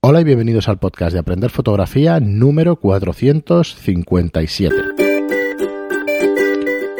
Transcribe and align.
Hola 0.00 0.20
y 0.20 0.24
bienvenidos 0.24 0.68
al 0.68 0.78
podcast 0.78 1.12
de 1.12 1.18
Aprender 1.18 1.50
Fotografía 1.50 2.20
número 2.20 2.76
457. 2.76 4.76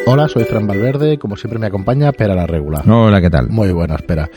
Hola, 0.07 0.27
soy 0.27 0.43
Fran 0.43 0.67
Valverde 0.67 1.17
como 1.17 1.37
siempre 1.37 1.61
me 1.61 1.69
acompaña 1.69 2.11
Pera 2.11 2.35
la 2.35 2.49
Regular. 2.49 2.83
Hola, 2.91 3.21
¿qué 3.21 3.31
tal? 3.31 3.51
Muy 3.51 3.71
buena, 3.71 3.95
espera. 3.95 4.29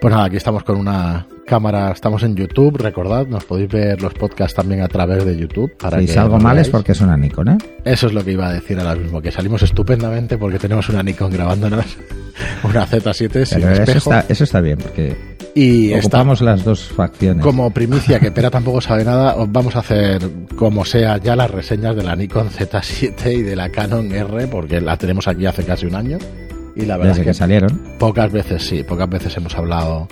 Pues 0.00 0.12
nada, 0.12 0.26
aquí 0.26 0.36
estamos 0.36 0.64
con 0.64 0.78
una 0.78 1.28
cámara, 1.46 1.92
estamos 1.92 2.24
en 2.24 2.34
YouTube, 2.34 2.76
recordad, 2.78 3.28
nos 3.28 3.44
podéis 3.44 3.70
ver 3.70 4.02
los 4.02 4.14
podcasts 4.14 4.56
también 4.56 4.80
a 4.80 4.88
través 4.88 5.24
de 5.24 5.36
YouTube. 5.36 5.76
Para 5.76 6.00
si 6.00 6.08
salgo 6.08 6.40
mal 6.40 6.58
es 6.58 6.70
porque 6.70 6.90
es 6.92 7.00
una 7.00 7.16
Nikon, 7.16 7.50
¿eh? 7.50 7.58
Eso 7.84 8.08
es 8.08 8.14
lo 8.14 8.24
que 8.24 8.32
iba 8.32 8.48
a 8.48 8.52
decir 8.52 8.80
ahora 8.80 8.96
mismo, 8.96 9.22
que 9.22 9.30
salimos 9.30 9.62
estupendamente 9.62 10.38
porque 10.38 10.58
tenemos 10.58 10.88
una 10.88 11.04
Nikon 11.04 11.30
grabándonos, 11.30 11.86
una 12.64 12.84
Z7 12.84 13.44
sin 13.44 13.60
Pero 13.60 13.72
espejo. 13.74 13.90
Eso 13.90 14.10
está, 14.10 14.24
eso 14.28 14.42
está 14.42 14.60
bien, 14.60 14.78
porque 14.78 15.37
y 15.54 15.92
ocupamos 15.94 16.40
las 16.40 16.64
dos 16.64 16.84
facciones. 16.84 17.42
Como 17.42 17.70
primicia, 17.70 18.20
que 18.20 18.30
Pera 18.30 18.50
tampoco 18.50 18.80
sabe 18.80 19.04
nada, 19.04 19.36
os 19.36 19.50
vamos 19.50 19.76
a 19.76 19.80
hacer, 19.80 20.22
como 20.56 20.84
sea, 20.84 21.18
ya 21.18 21.36
las 21.36 21.50
reseñas 21.50 21.96
de 21.96 22.02
la 22.02 22.16
Nikon 22.16 22.50
Z7 22.50 23.32
y 23.32 23.42
de 23.42 23.56
la 23.56 23.70
Canon 23.70 24.12
R, 24.12 24.46
porque 24.48 24.80
la 24.80 24.96
tenemos 24.96 25.28
aquí 25.28 25.46
hace 25.46 25.64
casi 25.64 25.86
un 25.86 25.94
año. 25.94 26.18
Y 26.76 26.82
la 26.86 26.96
verdad 26.96 27.10
Desde 27.10 27.22
es 27.22 27.26
que, 27.26 27.30
que 27.30 27.34
salieron. 27.34 27.82
Pocas 27.98 28.30
veces 28.30 28.62
sí, 28.62 28.84
pocas 28.84 29.08
veces 29.08 29.36
hemos 29.36 29.56
hablado 29.56 30.06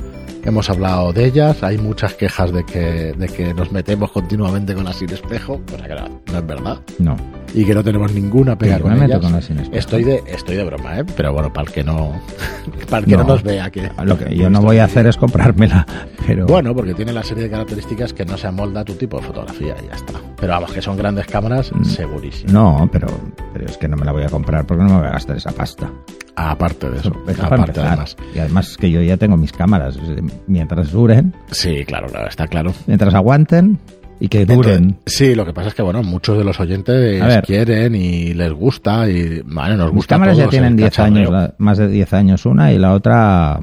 hemos 0.47 0.71
hablado 0.71 1.13
de 1.13 1.27
ellas. 1.27 1.63
Hay 1.63 1.77
muchas 1.77 2.15
quejas 2.15 2.53
de 2.53 2.65
que, 2.65 3.13
de 3.17 3.27
que 3.29 3.53
nos 3.53 3.73
metemos 3.73 4.11
continuamente 4.13 4.75
con 4.75 4.85
la 4.85 4.93
sin 4.93 5.11
espejo, 5.11 5.61
cosa 5.69 5.87
que 5.87 5.95
no, 5.95 6.21
no 6.33 6.39
es 6.39 6.47
verdad. 6.47 6.81
No. 6.99 7.17
Y 7.57 7.65
que 7.65 7.75
no 7.75 7.83
tenemos 7.83 8.13
ninguna 8.13 8.57
pega 8.57 8.77
Sí, 8.77 8.83
con 8.83 9.03
ellas. 9.03 9.19
con. 9.19 9.35
Estoy 9.75 10.05
de, 10.05 10.23
estoy 10.27 10.57
de 10.57 10.65
broma, 10.65 10.99
¿eh? 11.01 11.05
Pero 11.17 11.33
bueno, 11.33 11.51
para 11.53 11.67
el 11.67 11.73
que 11.75 11.83
no, 11.83 12.13
para 12.91 12.99
el 12.99 13.05
que 13.07 13.17
no, 13.17 13.23
No. 13.23 13.29
nos 13.31 13.43
vea 13.43 13.71
que. 13.71 13.91
Lo 14.05 14.19
que 14.19 14.37
yo 14.37 14.51
no 14.51 14.61
voy 14.61 14.77
a 14.79 14.85
hacer 14.85 15.07
es 15.07 15.17
comprármela, 15.17 15.87
pero... 16.27 16.47
Bueno, 16.47 16.75
porque 16.75 16.93
tiene 16.93 17.15
la 17.15 17.23
serie 17.23 17.45
de 17.45 17.51
características 17.51 18.13
que 18.13 18.27
no 18.27 18.37
se 18.37 18.47
amolda 18.47 18.83
a 18.83 18.85
tu 18.85 18.93
tipo 18.95 19.19
de 19.19 19.27
fotografía 19.27 19.75
y 19.83 19.87
ya 19.89 19.95
está. 19.95 20.13
Pero 20.39 20.53
vamos, 20.53 20.71
que 20.71 20.83
son 20.83 20.99
grandes 20.99 21.27
cámaras, 21.27 21.73
segurísimo. 21.83 22.51
Mm. 22.51 22.55
No, 22.55 22.89
pero, 22.93 23.09
pero 23.55 23.65
es 23.65 23.79
que 23.79 23.89
no 23.89 23.97
me 23.97 24.05
la 24.05 24.13
voy 24.13 24.25
a 24.25 24.29
comprar 24.29 24.67
porque 24.67 24.85
no 24.85 24.91
me 24.91 24.99
voy 24.99 25.07
a 25.09 25.13
gastar 25.13 25.39
esa 25.39 25.51
pasta. 25.53 25.91
Aparte 26.39 26.91
de 26.91 26.99
eso, 26.99 27.13
Eso 27.27 27.43
aparte 27.47 27.81
además. 27.81 28.15
Y 28.35 28.39
además 28.39 28.77
que 28.77 28.91
yo 28.91 29.01
ya 29.01 29.17
tengo 29.17 29.39
mis 29.39 29.53
cámaras. 29.53 29.99
Mientras 30.47 30.93
duren, 30.93 31.33
Sí, 31.51 31.83
claro, 31.87 32.09
claro, 32.09 32.29
está 32.29 32.47
claro. 32.47 32.75
mientras 32.87 33.15
aguanten 33.15 33.79
y 34.21 34.29
que 34.29 34.47
duren. 34.47 34.85
Entonces, 34.85 35.03
sí, 35.07 35.35
lo 35.35 35.45
que 35.45 35.53
pasa 35.53 35.69
es 35.69 35.75
que, 35.75 35.83
bueno, 35.83 36.03
muchos 36.03 36.39
de 36.39 36.45
los 36.45 36.59
oyentes 36.61 37.21
ver. 37.21 37.45
quieren 37.45 37.95
y 37.95 38.33
les 38.35 38.53
gusta 38.53 39.09
y, 39.09 39.43
vale, 39.45 39.77
nos 39.77 39.91
gusta 39.93 40.15
a 40.15 40.19
cámaras 40.19 40.37
ya 40.39 40.49
tienen 40.49 40.73
el 40.73 40.77
10 40.77 40.99
años, 40.99 41.19
cachondeo. 41.29 41.31
la- 41.31 41.55
más 41.59 41.79
de 41.79 41.89
10 41.89 42.13
años 42.15 42.47
una 42.47 42.73
y 42.73 42.79
la 42.79 42.93
otra 42.95 43.61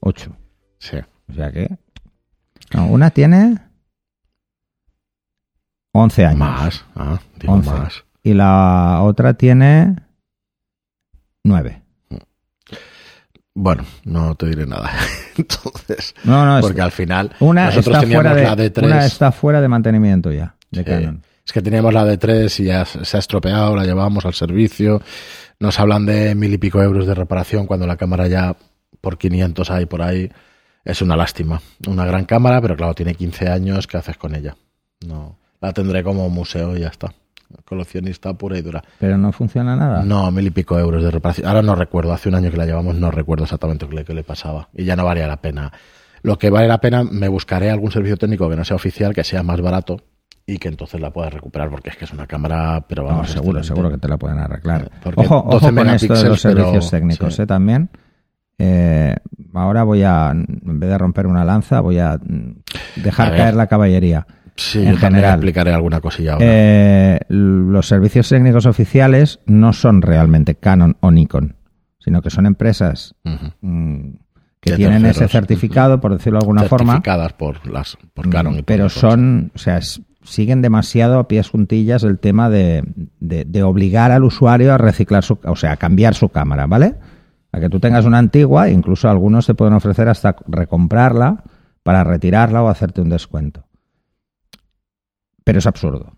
8. 0.00 0.36
Sí. 0.78 0.96
O 1.30 1.34
sea 1.34 1.50
que... 1.52 1.68
No, 2.74 2.86
una 2.86 3.10
tiene 3.10 3.58
11 5.92 6.24
años. 6.26 6.38
Más, 6.38 6.84
ah, 6.96 7.20
digo 7.38 7.52
11. 7.52 7.70
más. 7.70 8.04
Y 8.22 8.34
la 8.34 9.00
otra 9.02 9.34
tiene 9.34 9.96
9. 11.44 11.82
Bueno, 13.54 13.84
no 14.04 14.34
te 14.34 14.46
diré 14.46 14.66
nada. 14.66 14.90
Entonces, 15.36 16.14
No, 16.24 16.44
no, 16.46 16.58
es- 16.58 16.62
porque 16.64 16.80
al 16.80 16.92
final 16.92 17.32
una, 17.40 17.66
nosotros 17.66 17.86
está 17.96 18.00
teníamos 18.00 18.22
fuera 18.24 18.34
de, 18.34 18.42
la 18.48 18.56
de 18.56 18.70
3 18.70 18.86
una 18.86 19.04
está 19.06 19.32
fuera 19.32 19.60
de 19.60 19.68
mantenimiento 19.68 20.32
ya, 20.32 20.54
de 20.70 20.80
Sí. 20.80 20.84
Canon. 20.84 21.22
Es 21.44 21.52
que 21.52 21.60
teníamos 21.60 21.92
la 21.92 22.04
de 22.04 22.18
3 22.18 22.60
y 22.60 22.64
ya 22.64 22.84
se 22.84 23.16
ha 23.16 23.20
estropeado, 23.20 23.74
la 23.74 23.84
llevábamos 23.84 24.24
al 24.24 24.34
servicio. 24.34 25.02
Nos 25.58 25.78
hablan 25.80 26.06
de 26.06 26.34
mil 26.34 26.52
y 26.54 26.58
pico 26.58 26.80
euros 26.82 27.06
de 27.06 27.14
reparación 27.14 27.66
cuando 27.66 27.86
la 27.86 27.96
cámara 27.96 28.28
ya 28.28 28.56
por 29.00 29.18
500 29.18 29.70
hay 29.70 29.86
por 29.86 30.02
ahí. 30.02 30.30
Es 30.84 31.02
una 31.02 31.16
lástima. 31.16 31.60
Una 31.86 32.04
gran 32.06 32.24
cámara, 32.26 32.60
pero 32.60 32.76
claro, 32.76 32.94
tiene 32.94 33.14
15 33.16 33.48
años. 33.48 33.86
¿Qué 33.88 33.96
haces 33.96 34.16
con 34.16 34.34
ella? 34.36 34.56
No. 35.06 35.36
La 35.60 35.72
tendré 35.72 36.02
como 36.04 36.28
museo 36.30 36.76
y 36.76 36.80
ya 36.80 36.88
está. 36.88 37.12
Coleccionista 37.64 38.32
pura 38.34 38.58
y 38.58 38.62
dura. 38.62 38.82
Pero 38.98 39.16
no 39.18 39.32
funciona 39.32 39.76
nada. 39.76 40.02
No, 40.04 40.30
mil 40.30 40.46
y 40.46 40.50
pico 40.50 40.78
euros 40.78 41.02
de 41.02 41.10
reparación. 41.10 41.46
Ahora 41.46 41.62
no 41.62 41.74
recuerdo, 41.74 42.12
hace 42.12 42.28
un 42.28 42.34
año 42.34 42.50
que 42.50 42.56
la 42.56 42.66
llevamos, 42.66 42.94
no 42.96 43.10
recuerdo 43.10 43.44
exactamente 43.44 43.86
qué 43.88 43.94
le, 43.94 44.04
qué 44.04 44.14
le 44.14 44.24
pasaba. 44.24 44.68
Y 44.74 44.84
ya 44.84 44.96
no 44.96 45.04
valía 45.04 45.26
la 45.26 45.40
pena. 45.40 45.72
Lo 46.22 46.38
que 46.38 46.50
vale 46.50 46.68
la 46.68 46.78
pena, 46.78 47.02
me 47.04 47.28
buscaré 47.28 47.70
algún 47.70 47.90
servicio 47.90 48.16
técnico 48.16 48.48
que 48.48 48.56
no 48.56 48.64
sea 48.64 48.76
oficial, 48.76 49.12
que 49.14 49.24
sea 49.24 49.42
más 49.42 49.60
barato 49.60 49.96
y 50.46 50.58
que 50.58 50.68
entonces 50.68 51.00
la 51.00 51.10
pueda 51.12 51.30
recuperar, 51.30 51.70
porque 51.70 51.90
es 51.90 51.96
que 51.96 52.04
es 52.04 52.12
una 52.12 52.26
cámara, 52.26 52.84
pero 52.88 53.02
No, 53.02 53.08
vamos, 53.08 53.30
seguro, 53.30 53.58
excelente. 53.58 53.66
seguro 53.68 53.90
que 53.90 53.98
te 53.98 54.08
la 54.08 54.16
pueden 54.18 54.38
arreglar. 54.38 54.90
Porque 55.02 55.20
Ojo, 55.20 55.46
12 55.50 55.66
ojo 55.66 55.74
con 55.76 55.88
esto 55.90 56.14
de 56.14 56.28
los 56.28 56.42
pero- 56.42 56.54
servicios 56.56 56.90
técnicos, 56.90 57.34
sí. 57.34 57.42
¿eh? 57.42 57.46
También. 57.46 57.90
Eh, 58.58 59.16
ahora 59.54 59.82
voy 59.82 60.02
a, 60.02 60.30
en 60.30 60.78
vez 60.78 60.90
de 60.90 60.98
romper 60.98 61.26
una 61.26 61.44
lanza, 61.44 61.80
voy 61.80 61.98
a 61.98 62.16
mm, 62.18 63.02
dejar 63.02 63.32
A 63.34 63.36
caer 63.36 63.54
la 63.54 63.66
caballería. 63.66 64.26
Sí, 64.56 64.80
en 64.80 64.92
yo 64.92 64.96
general. 64.98 65.34
explicaré 65.34 65.72
alguna 65.72 66.00
cosilla 66.00 66.34
ahora. 66.34 66.44
Eh, 66.48 67.20
los 67.28 67.86
servicios 67.88 68.28
técnicos 68.28 68.66
oficiales 68.66 69.40
no 69.46 69.72
son 69.72 70.02
realmente 70.02 70.54
Canon 70.56 70.96
o 71.00 71.10
Nikon, 71.10 71.56
sino 71.98 72.20
que 72.22 72.30
son 72.30 72.46
empresas 72.46 73.14
mm, 73.24 74.10
que 74.60 74.70
De 74.72 74.76
tienen 74.76 75.06
ese 75.06 75.26
certificado, 75.28 76.00
por 76.00 76.12
decirlo 76.12 76.38
de 76.38 76.44
alguna 76.44 76.62
forma, 76.64 76.92
Certificadas 76.94 77.32
por 77.32 77.66
las 77.66 77.96
por 78.14 78.28
Canon 78.30 78.54
y 78.54 78.56
por 78.58 78.64
pero 78.66 78.88
son, 78.88 79.50
o 79.54 79.58
sea, 79.58 79.78
es- 79.78 80.02
siguen 80.24 80.62
demasiado 80.62 81.18
a 81.18 81.26
pies 81.26 81.48
juntillas 81.48 82.04
el 82.04 82.18
tema 82.20 82.48
de, 82.48 82.84
de- 83.18 83.44
de 83.44 83.62
obligar 83.64 84.12
al 84.12 84.22
usuario 84.22 84.72
a 84.72 84.78
reciclar 84.78 85.24
su, 85.24 85.38
o 85.44 85.56
sea, 85.56 85.72
a 85.72 85.76
cambiar 85.78 86.14
su 86.14 86.28
cámara, 86.28 86.66
¿vale? 86.66 86.94
A 87.50 87.58
que 87.58 87.68
tú 87.68 87.80
tengas 87.80 88.04
una 88.04 88.18
antigua, 88.18 88.68
incluso 88.70 89.08
algunos 89.10 89.46
te 89.46 89.54
pueden 89.54 89.74
ofrecer 89.74 90.08
hasta 90.08 90.36
recomprarla 90.46 91.42
para 91.82 92.04
retirarla 92.04 92.62
o 92.62 92.68
hacerte 92.68 93.00
un 93.00 93.08
descuento. 93.08 93.64
Pero 95.44 95.58
es 95.58 95.66
absurdo, 95.66 96.16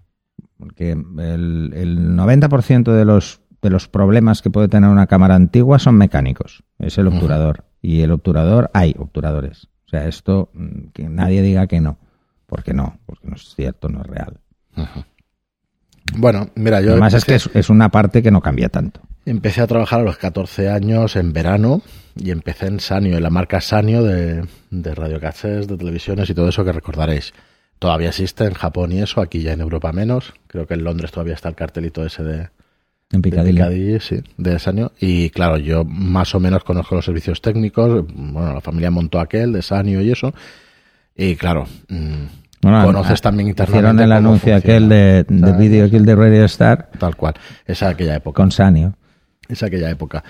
porque 0.58 0.92
el, 0.92 1.72
el 1.74 2.16
90% 2.16 2.92
de 2.92 3.04
los, 3.04 3.40
de 3.62 3.70
los 3.70 3.88
problemas 3.88 4.42
que 4.42 4.50
puede 4.50 4.68
tener 4.68 4.90
una 4.90 5.06
cámara 5.06 5.34
antigua 5.34 5.78
son 5.78 5.96
mecánicos, 5.96 6.64
es 6.78 6.98
el 6.98 7.08
obturador. 7.08 7.64
Y 7.80 8.00
el 8.00 8.12
obturador, 8.12 8.70
hay 8.72 8.94
obturadores. 8.98 9.68
O 9.86 9.90
sea, 9.90 10.06
esto, 10.08 10.50
mm, 10.54 10.88
que 10.94 11.08
nadie 11.08 11.42
diga 11.42 11.66
que 11.66 11.80
no. 11.80 11.98
Porque 12.46 12.72
no, 12.72 12.98
porque 13.04 13.28
no 13.28 13.36
es 13.36 13.54
cierto, 13.54 13.88
no 13.88 14.00
es 14.00 14.06
real. 14.06 14.40
Bueno, 16.16 16.48
mira, 16.54 16.80
yo 16.80 16.92
Además 16.92 17.14
es 17.14 17.24
que 17.24 17.34
es, 17.34 17.50
es 17.54 17.70
una 17.70 17.90
parte 17.90 18.22
que 18.22 18.30
no 18.30 18.40
cambia 18.40 18.68
tanto. 18.68 19.00
empecé 19.26 19.60
a 19.60 19.66
trabajar 19.66 20.00
a 20.00 20.04
los 20.04 20.16
14 20.16 20.70
años 20.70 21.16
en 21.16 21.32
verano 21.32 21.82
y 22.16 22.30
empecé 22.30 22.66
en 22.66 22.80
Sanio, 22.80 23.16
en 23.16 23.22
la 23.22 23.30
marca 23.30 23.60
Sanio 23.60 24.02
de, 24.02 24.46
de 24.70 24.94
de 24.94 25.76
televisiones 25.76 26.30
y 26.30 26.34
todo 26.34 26.48
eso 26.48 26.64
que 26.64 26.72
recordaréis. 26.72 27.32
Todavía 27.84 28.08
existe 28.08 28.44
en 28.44 28.54
Japón 28.54 28.92
y 28.92 29.02
eso, 29.02 29.20
aquí 29.20 29.42
ya 29.42 29.52
en 29.52 29.60
Europa 29.60 29.92
menos. 29.92 30.32
Creo 30.46 30.66
que 30.66 30.72
en 30.72 30.84
Londres 30.84 31.12
todavía 31.12 31.34
está 31.34 31.50
el 31.50 31.54
cartelito 31.54 32.02
ese 32.02 32.22
de, 32.22 32.48
En 33.10 33.20
de 33.20 33.20
Piccadilly. 33.20 33.58
Piccadilly, 33.58 34.00
sí, 34.00 34.22
de 34.38 34.58
Sanio. 34.58 34.92
Y 34.98 35.28
claro, 35.28 35.58
yo 35.58 35.84
más 35.84 36.34
o 36.34 36.40
menos 36.40 36.64
conozco 36.64 36.94
los 36.94 37.04
servicios 37.04 37.42
técnicos. 37.42 38.06
Bueno, 38.10 38.54
la 38.54 38.62
familia 38.62 38.90
montó 38.90 39.20
aquel 39.20 39.52
de 39.52 39.60
Sanio 39.60 40.00
y 40.00 40.10
eso. 40.10 40.32
Y 41.14 41.36
claro, 41.36 41.66
mm, 41.88 42.24
Bueno, 42.62 42.84
conoces 42.86 43.20
también 43.20 43.50
internamente. 43.50 43.86
Hicieron 43.86 44.00
el 44.00 44.12
anuncio 44.12 44.56
aquel 44.56 44.88
de, 44.88 45.26
de 45.28 45.52
Video 45.52 45.90
Kill 45.90 46.06
de 46.06 46.16
Radio 46.16 46.46
Star 46.46 46.88
Tal 46.98 47.16
cual. 47.16 47.34
Esa 47.66 47.90
aquella 47.90 48.14
época. 48.14 48.40
con 48.40 48.50
Sanio. 48.50 48.94
Es 49.46 49.62
aquella 49.62 49.90
época. 49.90 50.24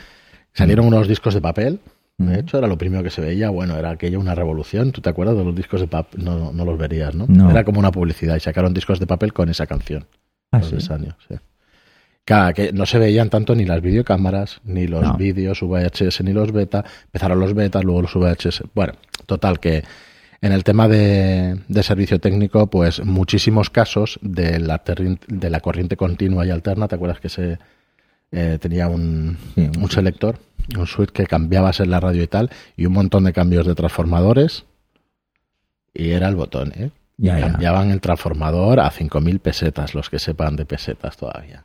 Salieron 0.53 0.87
unos 0.89 1.07
discos 1.07 1.35
de 1.35 1.41
papel. 1.41 1.79
De 2.17 2.39
hecho, 2.39 2.59
era 2.59 2.69
lo 2.69 2.79
primero 2.79 3.03
que 3.03 3.11
se 3.11 3.21
veía. 3.21 3.51
Bueno, 3.51 3.77
era 3.77 3.91
aquella 3.91 4.19
una 4.19 4.35
revolución. 4.35 4.93
¿Tú 4.93 5.01
te 5.01 5.11
acuerdas 5.11 5.37
de 5.37 5.45
los 5.45 5.55
discos 5.55 5.81
de 5.81 5.89
papel? 5.89 6.25
No, 6.25 6.53
no 6.53 6.65
los 6.65 6.79
verías, 6.79 7.15
¿no? 7.15 7.27
No. 7.29 7.51
Era 7.51 7.65
como 7.65 7.81
una 7.81 7.91
publicidad 7.91 8.37
y 8.37 8.41
sacaron 8.41 8.73
discos 8.73 9.01
de 9.01 9.07
papel 9.07 9.33
con 9.33 9.49
esa 9.49 9.67
canción. 9.67 10.07
Ah, 10.53 10.59
los 10.61 10.69
sí. 10.69 11.35
Claro, 12.25 12.55
que 12.55 12.73
no 12.73 12.87
se 12.87 12.99
veían 12.99 13.29
tanto 13.29 13.55
ni 13.55 13.65
las 13.67 13.83
videocámaras, 13.83 14.61
ni 14.65 14.87
los 14.87 15.03
No. 15.03 15.17
vídeos 15.17 15.61
VHS, 15.61 16.23
ni 16.23 16.33
los 16.33 16.53
beta. 16.53 16.85
Empezaron 17.07 17.39
los 17.41 17.53
betas, 17.53 17.85
luego 17.85 18.03
los 18.03 18.15
VHS. 18.15 18.63
Bueno, 18.75 18.95
total 19.27 19.59
que 19.61 19.83
en 20.41 20.53
el 20.53 20.63
tema 20.65 20.89
de, 20.89 21.59
de 21.69 21.83
servicio 21.83 22.21
técnico, 22.21 22.69
pues 22.69 23.05
muchísimos 23.05 23.71
casos 23.71 24.19
de 24.23 24.59
la, 24.61 24.83
de 25.27 25.51
la 25.51 25.61
corriente 25.61 25.97
continua 25.97 26.47
y 26.47 26.51
alterna. 26.51 26.87
¿Te 26.89 26.95
acuerdas 26.95 27.21
que 27.21 27.29
se 27.29 27.59
eh, 28.33 28.59
tenía 28.61 28.89
un, 28.89 29.37
Sí, 29.55 29.69
un 29.79 29.91
selector, 29.91 30.39
un 30.77 30.87
switch 30.87 31.11
que 31.11 31.27
cambiabas 31.27 31.81
en 31.81 31.91
la 31.91 32.01
radio 32.01 32.23
y 32.23 32.27
tal, 32.27 32.51
y 32.77 32.87
un 32.87 32.93
montón 32.93 33.25
de 33.25 33.33
cambios 33.33 33.67
de 33.67 33.75
transformadores? 33.75 34.65
Y 35.93 36.11
era 36.11 36.29
el 36.29 36.37
botón, 36.37 36.73
¿eh? 36.75 36.91
Ya, 37.17 37.39
ya. 37.39 37.49
Cambiaban 37.49 37.91
el 37.91 38.01
transformador 38.01 38.81
a 38.81 38.91
5.000 38.91 39.41
pesetas, 39.41 39.95
los 39.95 40.11
que 40.11 40.19
sepan 40.19 40.57
de 40.57 40.67
pesetas 40.67 41.17
todavía. 41.17 41.65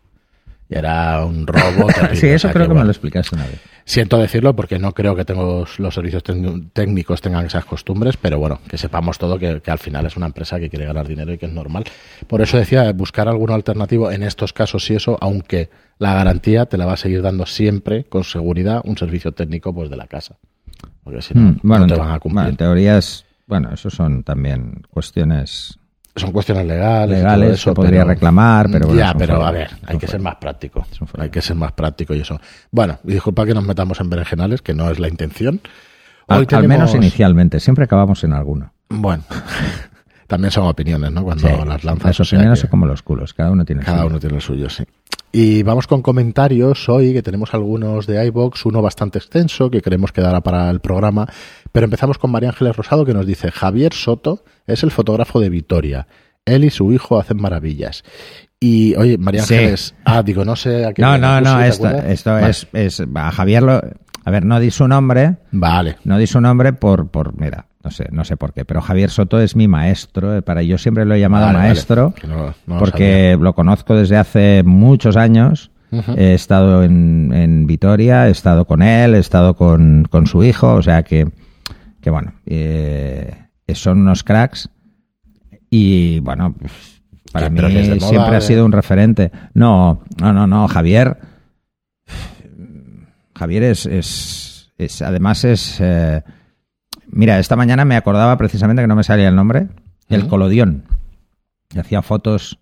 Y 0.69 0.77
era 0.77 1.25
un 1.25 1.47
robo 1.47 1.87
terrible. 1.93 2.15
Sí, 2.15 2.27
o 2.27 2.35
eso 2.35 2.47
sea 2.47 2.53
creo 2.53 2.65
que 2.65 2.69
me 2.69 2.73
bueno, 2.75 2.85
lo 2.85 2.91
explicaste 2.91 3.35
una 3.35 3.45
vez. 3.47 3.59
Siento 3.85 4.19
decirlo 4.19 4.55
porque 4.55 4.77
no 4.77 4.91
creo 4.93 5.15
que 5.15 5.25
tengo 5.25 5.65
los 5.79 5.93
servicios 5.95 6.21
técnicos 6.73 7.21
tengan 7.21 7.47
esas 7.47 7.65
costumbres, 7.65 8.17
pero 8.17 8.37
bueno, 8.37 8.59
que 8.69 8.77
sepamos 8.77 9.17
todo 9.17 9.39
que, 9.39 9.61
que 9.61 9.71
al 9.71 9.79
final 9.79 10.05
es 10.05 10.15
una 10.15 10.27
empresa 10.27 10.59
que 10.59 10.69
quiere 10.69 10.85
ganar 10.85 11.07
dinero 11.07 11.33
y 11.33 11.39
que 11.39 11.47
es 11.47 11.51
normal. 11.51 11.85
Por 12.27 12.41
eso 12.43 12.57
decía, 12.57 12.91
buscar 12.93 13.27
algún 13.27 13.49
alternativo 13.49 14.11
en 14.11 14.21
estos 14.21 14.53
casos 14.53 14.87
y 14.91 14.95
eso, 14.95 15.17
aunque 15.21 15.71
la 15.97 16.13
garantía 16.13 16.67
te 16.67 16.77
la 16.77 16.85
va 16.85 16.93
a 16.93 16.97
seguir 16.97 17.23
dando 17.23 17.47
siempre, 17.47 18.03
con 18.03 18.23
seguridad, 18.23 18.81
un 18.85 18.95
servicio 18.95 19.31
técnico 19.31 19.73
pues 19.73 19.89
de 19.89 19.97
la 19.97 20.05
casa. 20.05 20.35
Porque 21.03 21.23
si 21.23 21.33
no, 21.33 21.41
Mm, 21.41 21.59
bueno, 21.63 21.87
no 21.87 21.87
te 21.87 21.93
en- 21.95 21.99
van 21.99 22.07
a 22.09 22.11
bueno, 22.11 22.19
cumplir. 22.19 22.47
en 22.49 22.57
teoría 22.57 22.97
es 22.99 23.25
bueno, 23.47 23.71
eso 23.73 23.89
son 23.89 24.21
también 24.21 24.83
cuestiones 24.91 25.78
son 26.19 26.31
cuestiones 26.31 26.65
legales. 26.65 27.17
legales 27.17 27.53
eso, 27.53 27.73
podría 27.73 28.01
pero- 28.01 28.09
reclamar, 28.09 28.67
pero 28.71 28.87
bueno, 28.87 28.99
ya, 29.01 29.13
pero 29.17 29.43
a 29.45 29.51
ver, 29.51 29.69
hay 29.85 29.97
que 29.97 30.07
ser 30.07 30.19
más 30.21 30.35
práctico. 30.35 30.85
Hay 31.17 31.29
que 31.29 31.41
ser 31.41 31.55
más 31.55 31.71
práctico 31.71 32.13
y 32.13 32.19
eso. 32.21 32.39
Bueno, 32.71 32.99
y 33.05 33.13
disculpa 33.13 33.45
que 33.45 33.53
nos 33.53 33.63
metamos 33.65 33.99
en 33.99 34.09
berenjenales, 34.09 34.61
que 34.61 34.73
no 34.73 34.89
es 34.89 34.99
la 34.99 35.07
intención. 35.07 35.61
Al, 36.27 36.39
Hoy 36.41 36.47
al 36.51 36.67
menos 36.67 36.93
inicialmente, 36.93 37.59
siempre 37.59 37.85
acabamos 37.85 38.23
en 38.23 38.33
alguno. 38.33 38.71
Bueno, 38.89 39.23
también 40.27 40.51
son 40.51 40.67
opiniones, 40.67 41.11
¿no? 41.11 41.23
Cuando 41.23 41.47
Sí, 41.47 41.53
las 41.65 41.83
lanzas. 41.83 42.05
las 42.05 42.19
o 42.19 42.23
sea 42.23 42.37
opiniones 42.37 42.59
son 42.59 42.69
como 42.69 42.85
los 42.85 43.01
culos, 43.01 43.33
cada 43.33 43.49
uno 43.51 43.65
tiene 43.65 43.81
el 43.81 43.85
Cada 43.85 43.99
suyo. 43.99 44.09
uno 44.09 44.19
tiene 44.19 44.35
el 44.35 44.41
suyo, 44.41 44.69
sí. 44.69 44.83
Y 45.31 45.61
vamos 45.61 45.85
con 45.85 46.01
comentarios 46.01 46.89
hoy, 46.89 47.13
que 47.13 47.21
tenemos 47.21 47.53
algunos 47.53 48.07
de 48.07 48.25
iBox, 48.27 48.65
uno 48.65 48.81
bastante 48.81 49.19
extenso, 49.19 49.69
que 49.69 49.79
queremos 49.81 50.11
que 50.11 50.21
dará 50.21 50.41
para 50.41 50.69
el 50.71 50.79
programa. 50.79 51.27
Pero 51.71 51.85
empezamos 51.85 52.17
con 52.17 52.31
María 52.31 52.49
Ángeles 52.49 52.75
Rosado, 52.75 53.05
que 53.05 53.13
nos 53.13 53.27
dice: 53.27 53.51
Javier 53.51 53.93
Soto 53.93 54.43
es 54.69 54.83
el 54.83 54.91
fotógrafo 54.91 55.39
de 55.39 55.49
Vitoria. 55.49 56.07
Él 56.45 56.63
y 56.63 56.69
su 56.69 56.91
hijo 56.91 57.19
hacen 57.19 57.37
maravillas. 57.41 58.03
Y, 58.59 58.95
oye, 58.95 59.17
María 59.17 59.43
Sí. 59.43 59.55
Ángeles, 59.55 59.95
ah, 60.05 60.21
digo, 60.23 60.43
no 60.45 60.55
sé 60.55 60.85
a 60.85 60.93
qué. 60.93 61.01
No, 61.01 61.17
no, 61.17 61.39
no, 61.41 61.57
¿te 61.59 61.67
esto, 61.67 61.87
esto 61.89 62.31
Vale. 62.31 62.49
es, 62.49 62.67
es. 62.73 63.03
A 63.15 63.31
Javier 63.31 63.63
lo. 63.63 63.81
A 64.25 64.31
ver, 64.31 64.45
no 64.45 64.59
di 64.59 64.69
su 64.69 64.87
nombre, 64.87 65.37
Vale. 65.51 65.95
no 66.03 66.17
di 66.17 66.27
su 66.27 66.41
nombre 66.41 66.73
por, 66.73 67.07
por. 67.09 67.39
Mira, 67.39 67.67
no 67.83 67.89
sé, 67.91 68.07
no 68.11 68.25
sé 68.25 68.35
por 68.35 68.51
qué, 68.53 68.65
pero 68.65 68.81
Javier 68.81 69.09
Soto 69.09 69.39
es 69.39 69.55
mi 69.55 69.67
maestro. 69.69 70.35
eh, 70.37 70.41
Para 70.41 70.61
yo 70.61 70.77
siempre 70.77 71.05
lo 71.05 71.15
he 71.15 71.19
llamado 71.19 71.45
Vale, 71.47 71.57
maestro. 71.59 72.13
Que 72.19 72.27
no- 72.27 72.35
no 72.37 72.43
lo 72.45 72.53
sabía. 72.53 72.79
porque 72.79 73.37
lo 73.39 73.53
conozco 73.55 73.95
desde 73.95 74.17
hace 74.17 74.63
muchos 74.65 75.15
años. 75.17 75.71
He 76.17 76.33
estado 76.35 76.83
en, 76.83 77.31
en 77.33 77.65
Vitoria, 77.65 78.27
he 78.27 78.31
estado 78.31 78.65
con 78.65 78.81
él, 78.83 79.15
he 79.15 79.19
estado 79.19 79.55
con, 79.55 80.05
con 80.07 80.27
su 80.27 80.43
hijo, 80.43 80.75
o 80.75 80.83
sea 80.83 81.01
que, 81.01 81.27
que 81.99 82.11
bueno, 82.11 82.33
eh, 82.45 83.33
son 83.75 83.99
unos 84.01 84.23
cracks 84.23 84.69
y 85.69 86.19
bueno, 86.19 86.53
pues, 86.59 87.01
para 87.31 87.49
mí 87.49 87.55
pero 87.57 87.67
es 87.67 87.87
moda, 87.89 88.09
siempre 88.09 88.35
ha 88.35 88.39
eh. 88.39 88.41
sido 88.41 88.65
un 88.65 88.71
referente. 88.71 89.31
No, 89.53 90.03
no, 90.19 90.33
no, 90.33 90.47
no, 90.47 90.67
Javier. 90.67 91.17
Javier 93.35 93.63
es, 93.63 93.85
es, 93.85 94.71
es- 94.77 95.01
además 95.01 95.43
es... 95.45 95.77
eh, 95.79 96.23
mira, 97.07 97.39
esta 97.39 97.55
mañana 97.55 97.85
me 97.85 97.95
acordaba 97.95 98.37
precisamente 98.37 98.81
que 98.83 98.87
no 98.87 98.95
me 98.95 99.03
salía 99.03 99.29
el 99.29 99.35
nombre, 99.35 99.67
el. 100.09 100.27
Colodión. 100.27 100.83
que 101.69 101.79
hacía 101.79 102.01
fotos 102.01 102.59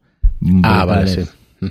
Ah, 0.63 0.85
vale, 0.85 1.07
sí. 1.07 1.27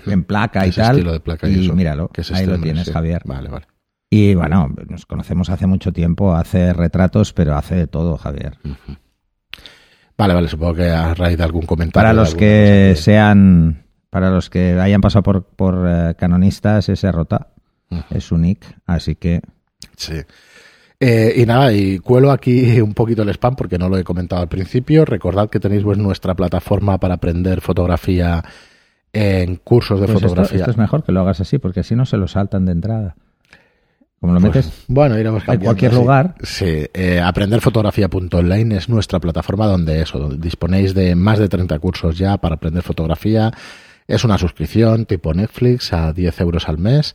En 0.06 0.24
placa 0.24 0.66
y 0.66 0.70
Ese 0.70 0.80
tal. 0.80 0.96
estilo 0.96 1.12
de 1.12 1.20
placa 1.20 1.48
y, 1.48 1.64
eso, 1.64 1.72
míralo, 1.74 2.08
que 2.08 2.22
es 2.22 2.30
ahí 2.32 2.38
este 2.38 2.46
lo 2.48 2.54
hombre, 2.56 2.70
tienes, 2.70 2.86
sí. 2.86 2.92
Javier. 2.92 3.22
Vale, 3.24 3.48
vale. 3.48 3.66
Y 4.10 4.34
bueno, 4.34 4.68
nos 4.88 5.06
conocemos 5.06 5.50
hace 5.50 5.66
mucho 5.68 5.92
tiempo, 5.92 6.34
hace 6.34 6.72
retratos, 6.72 7.32
pero 7.32 7.56
hace 7.56 7.76
de 7.76 7.86
todo, 7.86 8.16
Javier. 8.16 8.58
Vale, 10.18 10.34
vale, 10.34 10.48
supongo 10.48 10.74
que 10.74 10.88
a 10.90 11.14
raíz 11.14 11.36
de 11.36 11.44
algún 11.44 11.66
comentario. 11.66 11.92
Para 12.06 12.12
los 12.14 12.34
que 12.34 12.90
cosa 12.94 13.02
sean, 13.04 13.84
para 14.10 14.30
los 14.30 14.48
que 14.48 14.78
hayan 14.80 15.00
pasado 15.00 15.22
por, 15.22 15.44
por 15.44 15.84
eh, 15.86 16.14
canonistas, 16.18 16.88
ese 16.88 17.12
rota 17.12 17.48
Ujú. 17.90 18.02
es 18.10 18.24
su 18.24 18.38
nick, 18.38 18.64
así 18.86 19.14
que 19.16 19.40
Sí. 19.96 20.14
Eh, 20.98 21.34
y 21.36 21.44
nada, 21.44 21.72
y 21.72 21.98
cuelo 21.98 22.30
aquí 22.30 22.80
un 22.80 22.94
poquito 22.94 23.22
el 23.22 23.28
spam 23.30 23.56
porque 23.56 23.78
no 23.78 23.88
lo 23.88 23.98
he 23.98 24.04
comentado 24.04 24.40
al 24.42 24.48
principio. 24.48 25.04
Recordad 25.04 25.50
que 25.50 25.60
tenéis 25.60 25.82
pues, 25.82 25.98
nuestra 25.98 26.34
plataforma 26.34 26.98
para 26.98 27.14
aprender 27.14 27.60
fotografía 27.60 28.42
en 29.12 29.56
cursos 29.56 30.00
de 30.00 30.06
pues 30.06 30.16
esto, 30.16 30.28
fotografía. 30.28 30.58
esto 30.60 30.70
es 30.70 30.76
mejor 30.78 31.04
que 31.04 31.12
lo 31.12 31.20
hagas 31.20 31.40
así, 31.40 31.58
porque 31.58 31.80
así 31.80 31.94
no 31.94 32.06
se 32.06 32.16
lo 32.16 32.28
saltan 32.28 32.64
de 32.64 32.72
entrada. 32.72 33.16
Como 34.20 34.32
lo 34.32 34.40
Pues, 34.40 34.54
metes 34.66 34.84
bueno, 34.88 35.18
iremos 35.18 35.42
en 35.46 35.60
cualquier 35.60 35.92
sí. 35.92 35.96
lugar, 35.98 36.34
Sí, 36.42 36.86
eh, 36.94 37.20
aprenderfotografía.online 37.22 38.76
es 38.76 38.88
nuestra 38.88 39.20
plataforma 39.20 39.66
donde 39.66 40.00
eso, 40.00 40.18
donde 40.18 40.38
disponéis 40.38 40.94
de 40.94 41.14
más 41.14 41.38
de 41.38 41.48
30 41.48 41.78
cursos 41.78 42.16
ya 42.18 42.36
para 42.38 42.54
aprender 42.56 42.82
fotografía. 42.82 43.52
Es 44.08 44.24
una 44.24 44.38
suscripción 44.38 45.04
tipo 45.04 45.34
Netflix 45.34 45.92
a 45.92 46.12
10 46.12 46.40
euros 46.40 46.68
al 46.68 46.78
mes. 46.78 47.14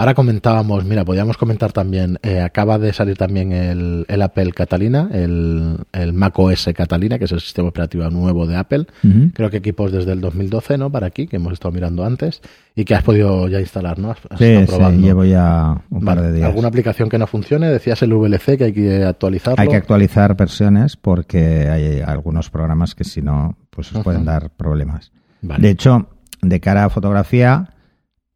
Ahora 0.00 0.14
comentábamos, 0.14 0.86
mira, 0.86 1.04
podíamos 1.04 1.36
comentar 1.36 1.72
también, 1.72 2.18
eh, 2.22 2.40
acaba 2.40 2.78
de 2.78 2.90
salir 2.94 3.18
también 3.18 3.52
el, 3.52 4.06
el 4.08 4.22
Apple 4.22 4.50
Catalina, 4.52 5.10
el, 5.12 5.76
el 5.92 6.14
Mac 6.14 6.38
OS 6.38 6.70
Catalina, 6.74 7.18
que 7.18 7.26
es 7.26 7.32
el 7.32 7.40
sistema 7.42 7.68
operativo 7.68 8.08
nuevo 8.08 8.46
de 8.46 8.56
Apple. 8.56 8.86
Creo 9.34 9.50
que 9.50 9.58
equipos 9.58 9.92
desde 9.92 10.12
el 10.12 10.22
2012, 10.22 10.78
¿no? 10.78 10.90
Para 10.90 11.08
aquí, 11.08 11.26
que 11.26 11.36
hemos 11.36 11.52
estado 11.52 11.72
mirando 11.72 12.02
antes, 12.02 12.40
y 12.74 12.86
que 12.86 12.94
has 12.94 13.02
podido 13.02 13.46
ya 13.48 13.60
instalar, 13.60 13.98
¿no? 13.98 14.12
Has, 14.12 14.20
has 14.30 14.38
sí, 14.38 14.46
estado 14.46 14.90
sí, 14.90 14.96
llevo 14.96 15.26
ya 15.26 15.82
un 15.90 16.02
par 16.02 16.22
de 16.22 16.32
días. 16.32 16.48
¿Alguna 16.48 16.68
aplicación 16.68 17.10
que 17.10 17.18
no 17.18 17.26
funcione? 17.26 17.68
Decías 17.68 18.00
el 18.00 18.14
VLC 18.14 18.56
que 18.56 18.64
hay 18.64 18.72
que 18.72 19.04
actualizarlo. 19.04 19.60
Hay 19.60 19.68
que 19.68 19.76
actualizar 19.76 20.34
versiones 20.34 20.96
porque 20.96 21.68
hay 21.68 22.00
algunos 22.00 22.48
programas 22.48 22.94
que 22.94 23.04
si 23.04 23.20
no, 23.20 23.58
pues 23.68 23.94
os 23.94 24.02
pueden 24.02 24.24
dar 24.24 24.48
problemas. 24.48 25.12
Vale. 25.42 25.60
De 25.60 25.68
hecho, 25.68 26.08
de 26.40 26.58
cara 26.58 26.86
a 26.86 26.88
fotografía, 26.88 27.74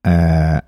eh, 0.05 0.61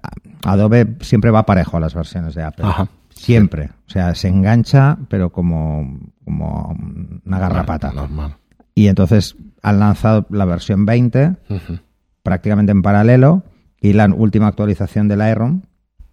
Adobe 0.45 0.97
siempre 1.01 1.31
va 1.31 1.47
parejo 1.47 1.77
a 1.77 1.81
las 1.81 1.95
versiones 1.95 2.35
de 2.35 2.43
Apple. 2.43 2.65
Ajá. 2.67 2.89
Siempre. 3.11 3.71
O 3.87 3.91
sea, 3.91 4.15
se 4.15 4.29
engancha, 4.29 4.99
pero 5.09 5.31
como, 5.31 5.99
como 6.25 6.77
una 7.25 7.39
garrapata. 7.39 7.93
Normal. 7.93 8.37
Y 8.75 8.89
entonces 8.89 9.37
han 9.63 9.81
lanzado 9.81 10.27
la 10.31 10.45
versión 10.45 10.85
20 10.87 11.37
Ujú. 11.49 11.79
prácticamente 12.23 12.73
en 12.73 12.83
paralelo 12.83 13.43
y 13.81 13.95
la 13.95 14.07
última 14.07 14.49
actualización 14.49 15.09
del 15.09 15.21
Lightroom, 15.21 15.63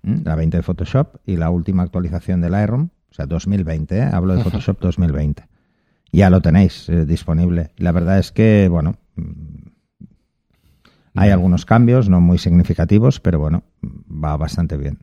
la 0.01 0.35
20 0.35 0.57
de 0.57 0.63
Photoshop 0.63 1.17
y 1.25 1.37
la 1.37 1.49
última 1.49 1.83
actualización 1.83 2.41
del 2.41 2.51
Lightroom, 2.53 2.89
o 3.11 3.13
sea, 3.13 3.25
2020, 3.25 3.97
¿eh? 3.97 4.09
hablo 4.11 4.35
de 4.35 4.43
Photoshop 4.43 4.79
2020. 4.79 5.43
Ya 6.11 6.29
lo 6.29 6.41
tenéis 6.41 6.89
eh, 6.89 7.05
disponible. 7.05 7.71
La 7.77 7.91
verdad 7.91 8.19
es 8.19 8.31
que, 8.31 8.67
bueno, 8.69 8.95
hay 11.15 11.29
algunos 11.29 11.65
cambios, 11.65 12.09
no 12.09 12.19
muy 12.21 12.37
significativos, 12.37 13.19
pero 13.19 13.39
bueno, 13.39 13.63
va 13.83 14.35
bastante 14.37 14.77
bien. 14.77 14.99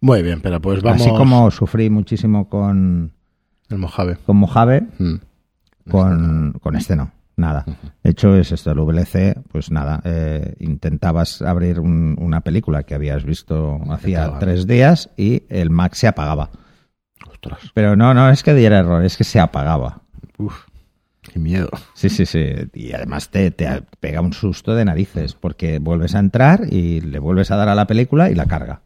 Muy 0.00 0.22
bien, 0.22 0.40
pero 0.40 0.60
pues 0.60 0.82
vamos. 0.82 1.00
Así 1.02 1.10
como 1.10 1.50
sufrí 1.50 1.90
muchísimo 1.90 2.48
con, 2.48 3.12
El 3.68 3.78
Mojave. 3.78 4.16
con 4.24 4.36
Mojave, 4.38 4.82
Mm. 4.98 5.14
con, 5.90 6.52
con 6.62 6.76
este 6.76 6.96
no, 6.96 7.10
nada. 7.36 7.64
De 8.02 8.10
hecho, 8.10 8.34
es 8.36 8.52
esto, 8.52 8.70
el 8.70 8.78
VLC, 8.78 9.34
pues 9.50 9.70
nada, 9.70 10.00
eh, 10.04 10.54
intentabas 10.60 11.42
abrir 11.42 11.80
un- 11.80 12.16
una 12.18 12.40
película 12.42 12.82
que 12.84 12.94
habías 12.94 13.24
visto 13.24 13.78
hacía 13.90 14.38
tres 14.38 14.66
días 14.66 15.10
y 15.16 15.42
el 15.48 15.70
Mac 15.70 15.94
se 15.94 16.06
apagaba. 16.08 16.50
Ostras. 17.30 17.60
Pero 17.74 17.96
no, 17.96 18.14
no 18.14 18.30
es 18.30 18.42
que 18.42 18.54
diera 18.54 18.78
error, 18.78 19.04
es 19.04 19.16
que 19.16 19.24
se 19.24 19.38
apagaba. 19.40 20.00
Uf. 20.38 20.66
Qué 21.22 21.38
miedo. 21.38 21.68
Sí, 21.94 22.08
sí, 22.08 22.24
sí. 22.26 22.46
Y 22.72 22.92
además 22.92 23.28
te, 23.30 23.50
te 23.50 23.82
pega 24.00 24.20
un 24.20 24.32
susto 24.32 24.74
de 24.74 24.84
narices 24.84 25.34
porque 25.34 25.78
vuelves 25.78 26.14
a 26.14 26.18
entrar 26.18 26.62
y 26.70 27.00
le 27.02 27.18
vuelves 27.18 27.50
a 27.50 27.56
dar 27.56 27.68
a 27.68 27.74
la 27.74 27.86
película 27.86 28.30
y 28.30 28.34
la 28.34 28.46
carga. 28.46 28.82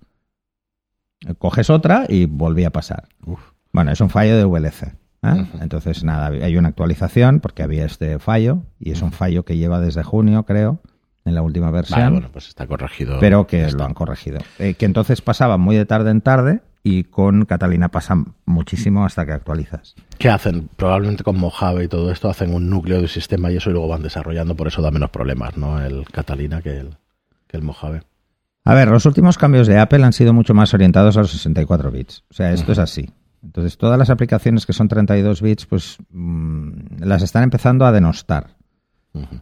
Coges 1.38 1.70
otra 1.70 2.04
y 2.08 2.26
volví 2.26 2.64
a 2.64 2.70
pasar. 2.70 3.08
Uf. 3.24 3.40
Bueno, 3.72 3.92
es 3.92 4.00
un 4.00 4.10
fallo 4.10 4.36
de 4.36 4.44
VLC. 4.44 4.82
¿eh? 5.22 5.46
Entonces, 5.60 6.04
nada, 6.04 6.26
hay 6.26 6.56
una 6.56 6.68
actualización 6.68 7.40
porque 7.40 7.62
había 7.62 7.86
este 7.86 8.18
fallo 8.18 8.62
y 8.78 8.90
es 8.90 9.00
un 9.00 9.12
fallo 9.12 9.44
que 9.44 9.56
lleva 9.56 9.80
desde 9.80 10.02
junio, 10.02 10.42
creo, 10.44 10.80
en 11.24 11.34
la 11.34 11.42
última 11.42 11.70
versión, 11.70 11.98
Vale, 11.98 12.10
bueno, 12.12 12.28
pues 12.30 12.48
está 12.48 12.66
corregido. 12.66 13.18
pero 13.20 13.46
que 13.46 13.70
lo 13.72 13.84
han 13.84 13.94
corregido. 13.94 14.40
Eh, 14.58 14.74
que 14.74 14.84
entonces 14.84 15.22
pasaba 15.22 15.56
muy 15.56 15.76
de 15.76 15.86
tarde 15.86 16.10
en 16.10 16.20
tarde 16.20 16.60
y 16.86 17.04
con 17.04 17.46
Catalina 17.46 17.88
pasa 17.88 18.14
muchísimo 18.44 19.06
hasta 19.06 19.24
que 19.24 19.32
actualizas. 19.32 19.96
¿Qué 20.18 20.28
hacen? 20.28 20.68
Probablemente 20.76 21.24
con 21.24 21.40
Mojave 21.40 21.84
y 21.84 21.88
todo 21.88 22.12
esto 22.12 22.28
hacen 22.28 22.54
un 22.54 22.68
núcleo 22.68 23.00
de 23.00 23.08
sistema 23.08 23.50
y 23.50 23.56
eso 23.56 23.70
y 23.70 23.72
luego 23.72 23.88
van 23.88 24.02
desarrollando, 24.02 24.54
por 24.54 24.68
eso 24.68 24.82
da 24.82 24.90
menos 24.90 25.08
problemas, 25.08 25.56
¿no? 25.56 25.80
El 25.82 26.04
Catalina 26.04 26.60
que 26.60 26.78
el, 26.78 26.90
que 27.48 27.56
el 27.56 27.62
Mojave. 27.62 28.02
A 28.64 28.74
ver, 28.74 28.88
los 28.88 29.06
últimos 29.06 29.38
cambios 29.38 29.66
de 29.66 29.78
Apple 29.78 30.04
han 30.04 30.12
sido 30.12 30.34
mucho 30.34 30.52
más 30.52 30.74
orientados 30.74 31.16
a 31.16 31.20
los 31.20 31.30
64 31.30 31.90
bits. 31.90 32.22
O 32.30 32.34
sea, 32.34 32.52
esto 32.52 32.72
es 32.72 32.78
así. 32.78 33.10
Entonces, 33.42 33.78
todas 33.78 33.98
las 33.98 34.10
aplicaciones 34.10 34.66
que 34.66 34.72
son 34.74 34.88
32 34.88 35.40
bits, 35.40 35.66
pues 35.66 35.98
mm, 36.10 36.98
las 37.00 37.22
están 37.22 37.44
empezando 37.44 37.86
a 37.86 37.92
denostar. 37.92 38.56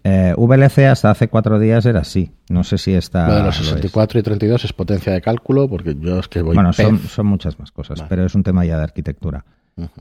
Eh, 0.04 0.34
VLC 0.36 0.80
hasta 0.80 1.10
hace 1.10 1.28
cuatro 1.28 1.58
días 1.58 1.86
era 1.86 2.00
así. 2.00 2.32
No 2.50 2.62
sé 2.62 2.76
si 2.76 2.92
está. 2.92 3.26
Lo 3.28 3.34
de 3.36 3.42
los 3.44 3.58
lo 3.58 3.62
es. 3.62 3.68
64 3.68 4.20
y 4.20 4.22
32 4.22 4.64
es 4.64 4.72
potencia 4.72 5.12
de 5.12 5.22
cálculo, 5.22 5.68
porque 5.68 5.96
yo 5.98 6.18
es 6.18 6.28
que 6.28 6.42
voy 6.42 6.54
Bueno, 6.54 6.72
son, 6.72 7.26
muchas 7.26 7.58
más 7.58 7.72
cosas, 7.72 7.98
Vale. 7.98 8.08
pero 8.08 8.26
es 8.26 8.34
un 8.34 8.42
tema 8.42 8.64
ya 8.64 8.76
de 8.76 8.84
arquitectura. 8.84 9.44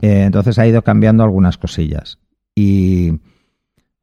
Eh, 0.01 0.23
entonces 0.23 0.59
ha 0.59 0.67
ido 0.67 0.81
cambiando 0.81 1.23
algunas 1.23 1.57
cosillas. 1.57 2.19
Y 2.53 3.19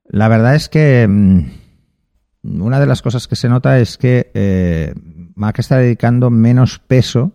la 0.07 0.29
verdad 0.29 0.55
es 0.55 0.71
que 0.71 1.07
mm, 1.07 2.63
una 2.63 2.81
de 2.81 2.87
las 2.87 3.03
cosas 3.03 3.29
que 3.29 3.37
se 3.37 3.49
nota 3.49 3.79
es 3.79 3.99
que 3.99 4.31
eh, 4.33 4.95
Mac 5.35 5.59
está 5.59 5.77
dedicando 5.77 6.31
menos 6.31 6.79
peso, 6.79 7.33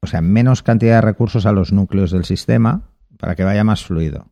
o 0.00 0.06
sea, 0.06 0.20
menos 0.20 0.62
cantidad 0.62 0.96
de 0.96 1.00
recursos 1.00 1.46
a 1.46 1.52
los 1.52 1.72
núcleos 1.72 2.12
del 2.12 2.24
sistema 2.24 2.90
para 3.18 3.34
que 3.34 3.44
vaya 3.44 3.64
más 3.64 3.84
fluido. 3.84 4.28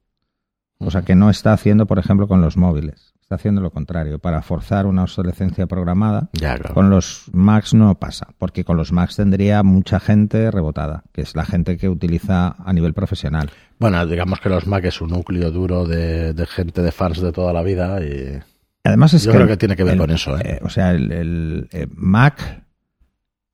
Cosa 0.79 1.03
que 1.03 1.15
no 1.15 1.31
está 1.31 1.53
haciendo, 1.53 1.87
por 1.87 1.99
ejemplo, 1.99 2.27
con 2.29 2.41
los 2.41 2.57
móviles. 2.57 3.13
está 3.21 3.37
haciendo 3.37 3.61
lo 3.63 3.71
contrario, 3.71 4.19
para 4.19 4.43
forzar 4.43 4.85
una 4.87 5.03
obsolescencia 5.03 5.67
programada. 5.67 6.29
Ya, 6.35 6.57
claro. 6.57 6.75
Con 6.75 6.91
los 6.91 7.31
Macs 7.33 7.73
no 7.73 7.95
pasa, 7.99 8.29
porque 8.39 8.65
con 8.65 8.77
los 8.77 8.93
Macs 8.93 9.17
tendría 9.17 9.63
mucha 9.63 9.99
gente 10.01 10.51
rebotada, 10.51 11.05
que 11.13 11.23
es 11.23 11.35
la 11.35 11.45
gente 11.47 11.79
que 11.79 11.89
utiliza 11.89 12.55
a 12.59 12.73
nivel 12.75 12.93
profesional. 12.93 13.51
Bueno, 13.79 14.05
digamos 14.07 14.41
que 14.41 14.51
los 14.51 14.67
Mac 14.67 14.85
es 14.85 15.01
un 15.01 15.11
núcleo 15.11 15.51
duro 15.51 15.87
de, 15.87 16.35
de 16.35 16.47
gente, 16.47 16.83
de 16.83 16.93
fans 16.93 17.21
de 17.21 17.33
toda 17.33 17.53
la 17.53 17.63
vida 17.63 18.01
y... 18.05 18.41
Además 18.87 19.15
es 19.15 19.25
Yo 19.25 19.31
que 19.33 19.39
creo 19.39 19.49
que 19.49 19.57
tiene 19.57 19.77
que 19.77 19.85
ver 19.85 19.95
el- 19.95 19.99
con 20.01 20.11
eso, 20.11 20.37
¿eh? 20.37 20.43
eh, 20.45 20.61
o 20.63 20.69
sea, 20.69 20.91
el, 20.91 21.11
el, 21.11 21.69
eh, 21.73 21.87
Mac, 21.95 22.63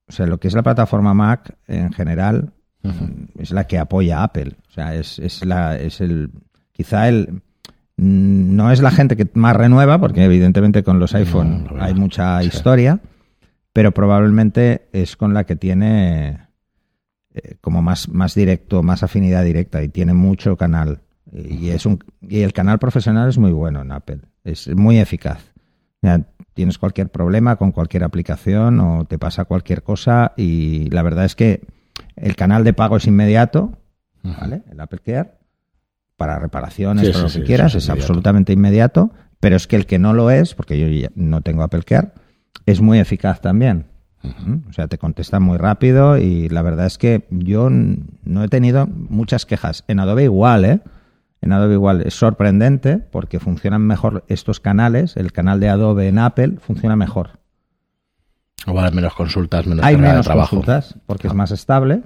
o 0.09 0.12
sea, 0.12 0.27
lo 0.27 0.41
que 0.41 0.49
es 0.49 0.55
la 0.55 0.65
plataforma 0.65 1.15
Mac 1.15 1.55
en 1.69 1.93
general 1.93 2.53
es 3.39 3.53
la 3.53 3.65
que 3.69 3.79
apoya 3.79 4.19
a 4.19 4.25
Apple. 4.25 4.57
O 4.69 4.73
sea, 4.73 4.95
es, 4.97 5.21
es 5.21 5.45
la, 5.45 5.79
es 5.79 6.00
el, 6.00 6.31
quizá 6.73 7.09
el, 7.09 7.43
mm, 7.97 8.57
no 8.57 8.71
es 8.71 8.81
la 8.81 8.91
gente 8.91 9.17
que 9.17 9.29
más 9.35 9.57
renueva, 9.57 9.99
porque 10.00 10.25
evidentemente 10.25 10.83
con 10.83 10.99
los 10.99 11.15
iPhone 11.15 11.67
hay 11.81 11.95
mucha 11.95 12.41
Sí. 12.43 12.49
historia, 12.49 13.00
pero 13.73 13.93
probablemente 13.93 14.89
es 14.93 15.17
con 15.17 15.35
la 15.35 15.45
que 15.45 15.57
tiene 15.57 16.49
eh, 17.33 17.55
como 17.61 17.81
más, 17.83 18.09
más 18.09 18.35
directo, 18.35 18.83
más 18.83 19.03
afinidad 19.05 19.45
directa 19.45 19.83
y 19.83 19.89
tiene 19.89 20.15
mucho 20.15 20.57
canal. 20.57 21.00
Y, 21.33 21.69
es 21.69 21.87
un, 21.87 22.00
y 22.23 22.41
el 22.41 22.53
canal 22.53 22.81
profesional 22.81 23.29
es 23.29 23.39
muy 23.39 23.53
bueno 23.53 23.83
en 23.83 23.93
Apple, 23.93 24.19
es 24.43 24.67
muy 24.75 24.99
eficaz. 24.99 25.53
Ya 26.03 26.23
tienes 26.55 26.77
cualquier 26.79 27.09
problema 27.11 27.55
con 27.55 27.71
cualquier 27.71 28.03
aplicación 28.03 28.81
o 28.81 29.05
te 29.05 29.17
pasa 29.19 29.45
cualquier 29.45 29.85
cosa 29.85 30.33
y 30.37 30.91
la 30.91 31.03
verdad 31.03 31.25
es 31.25 31.37
que 31.37 31.61
el 32.17 32.35
canal 32.35 32.65
de 32.65 32.73
pago 32.73 32.97
es 32.97 33.07
inmediato, 33.07 33.79
¿vale? 34.25 34.62
El 34.71 34.81
Apple 34.81 34.99
Care 35.05 35.31
para 36.21 36.39
reparaciones, 36.39 37.07
Sí, 37.07 37.12
para 37.15 37.29
sí, 37.31 37.39
lo 37.39 37.41
que 37.41 37.47
sí, 37.47 37.47
quieras, 37.47 37.75
es 37.75 37.85
inmediato. 37.87 38.03
absolutamente 38.03 38.53
inmediato, 38.53 39.11
pero 39.41 39.57
es 39.57 39.67
que 39.67 39.77
el 39.77 39.87
que 39.87 39.99
no 39.99 40.12
lo 40.12 40.31
es, 40.31 40.55
porque 40.55 40.79
yo 40.79 40.87
ya 40.89 41.09
no 41.15 41.41
tengo 41.41 41.62
Apple 41.62 41.83
Care, 41.83 42.11
es 42.67 42.83
muy 42.83 42.99
eficaz 42.99 43.41
también. 43.41 43.87
O 44.69 44.73
sea, 44.75 44.87
te 44.87 44.99
contesta 44.99 45.41
muy 45.41 45.57
rápido 45.57 46.19
y 46.19 46.50
la 46.50 46.61
verdad 46.61 46.85
es 46.85 46.99
que 46.99 47.27
yo 47.31 47.71
no 47.71 48.45
he 48.45 48.49
tenido 48.49 48.87
muchas 48.87 49.47
quejas. 49.47 49.83
En 49.89 49.99
Adobe 49.99 50.25
igual, 50.25 50.67
¿eh? 50.67 50.81
En 51.41 51.53
Adobe 51.55 51.73
igual 51.73 52.03
es 52.03 52.12
sorprendente 52.12 52.99
porque 52.99 53.41
funcionan 53.41 53.81
mejor 53.81 54.25
estos 54.29 54.61
canales. 54.61 55.17
El 55.17 55.33
canal 55.33 55.59
de 55.59 55.71
Adobe 55.71 56.07
en 56.09 56.19
Apple 56.19 56.57
funciona 56.61 56.97
mejor. 56.97 57.39
O 58.67 58.75
vale, 58.75 58.95
menos 58.95 59.15
consultas, 59.15 59.67
menos 59.67 59.83
Hay 59.87 59.97
de 59.97 60.03
menos 60.03 60.27
trabajo. 60.27 60.50
consultas 60.57 60.97
porque 61.07 61.29
es 61.29 61.33
más 61.33 61.50
estable 61.50 62.03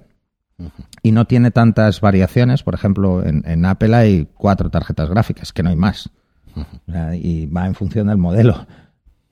y 1.02 1.12
no 1.12 1.26
tiene 1.26 1.50
tantas 1.50 2.00
variaciones. 2.00 2.62
Por 2.62 2.74
ejemplo, 2.74 3.24
en, 3.24 3.42
en 3.46 3.64
Apple 3.64 3.94
hay 3.94 4.28
cuatro 4.34 4.70
tarjetas 4.70 5.08
gráficas, 5.10 5.52
que 5.52 5.62
no 5.62 5.70
hay 5.70 5.76
más. 5.76 6.10
O 6.56 6.92
sea, 6.92 7.14
y 7.16 7.46
va 7.46 7.66
en 7.66 7.74
función 7.74 8.06
del 8.06 8.18
modelo. 8.18 8.66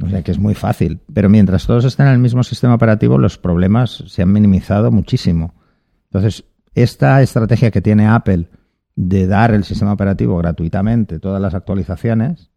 O 0.02 0.08
sea 0.08 0.22
que 0.22 0.32
es 0.32 0.38
muy 0.38 0.54
fácil. 0.54 1.00
Pero 1.12 1.28
mientras 1.28 1.66
todos 1.66 1.84
estén 1.84 2.06
en 2.06 2.12
el 2.12 2.18
mismo 2.18 2.42
sistema 2.42 2.74
operativo, 2.74 3.18
los 3.18 3.38
problemas 3.38 4.04
se 4.06 4.22
han 4.22 4.32
minimizado 4.32 4.90
muchísimo. 4.90 5.54
Entonces, 6.04 6.44
esta 6.74 7.22
estrategia 7.22 7.70
que 7.70 7.82
tiene 7.82 8.08
Apple 8.08 8.48
de 8.96 9.26
dar 9.26 9.54
el 9.54 9.64
sistema 9.64 9.92
operativo 9.92 10.36
gratuitamente, 10.38 11.18
todas 11.18 11.40
las 11.40 11.54
actualizaciones, 11.54 12.50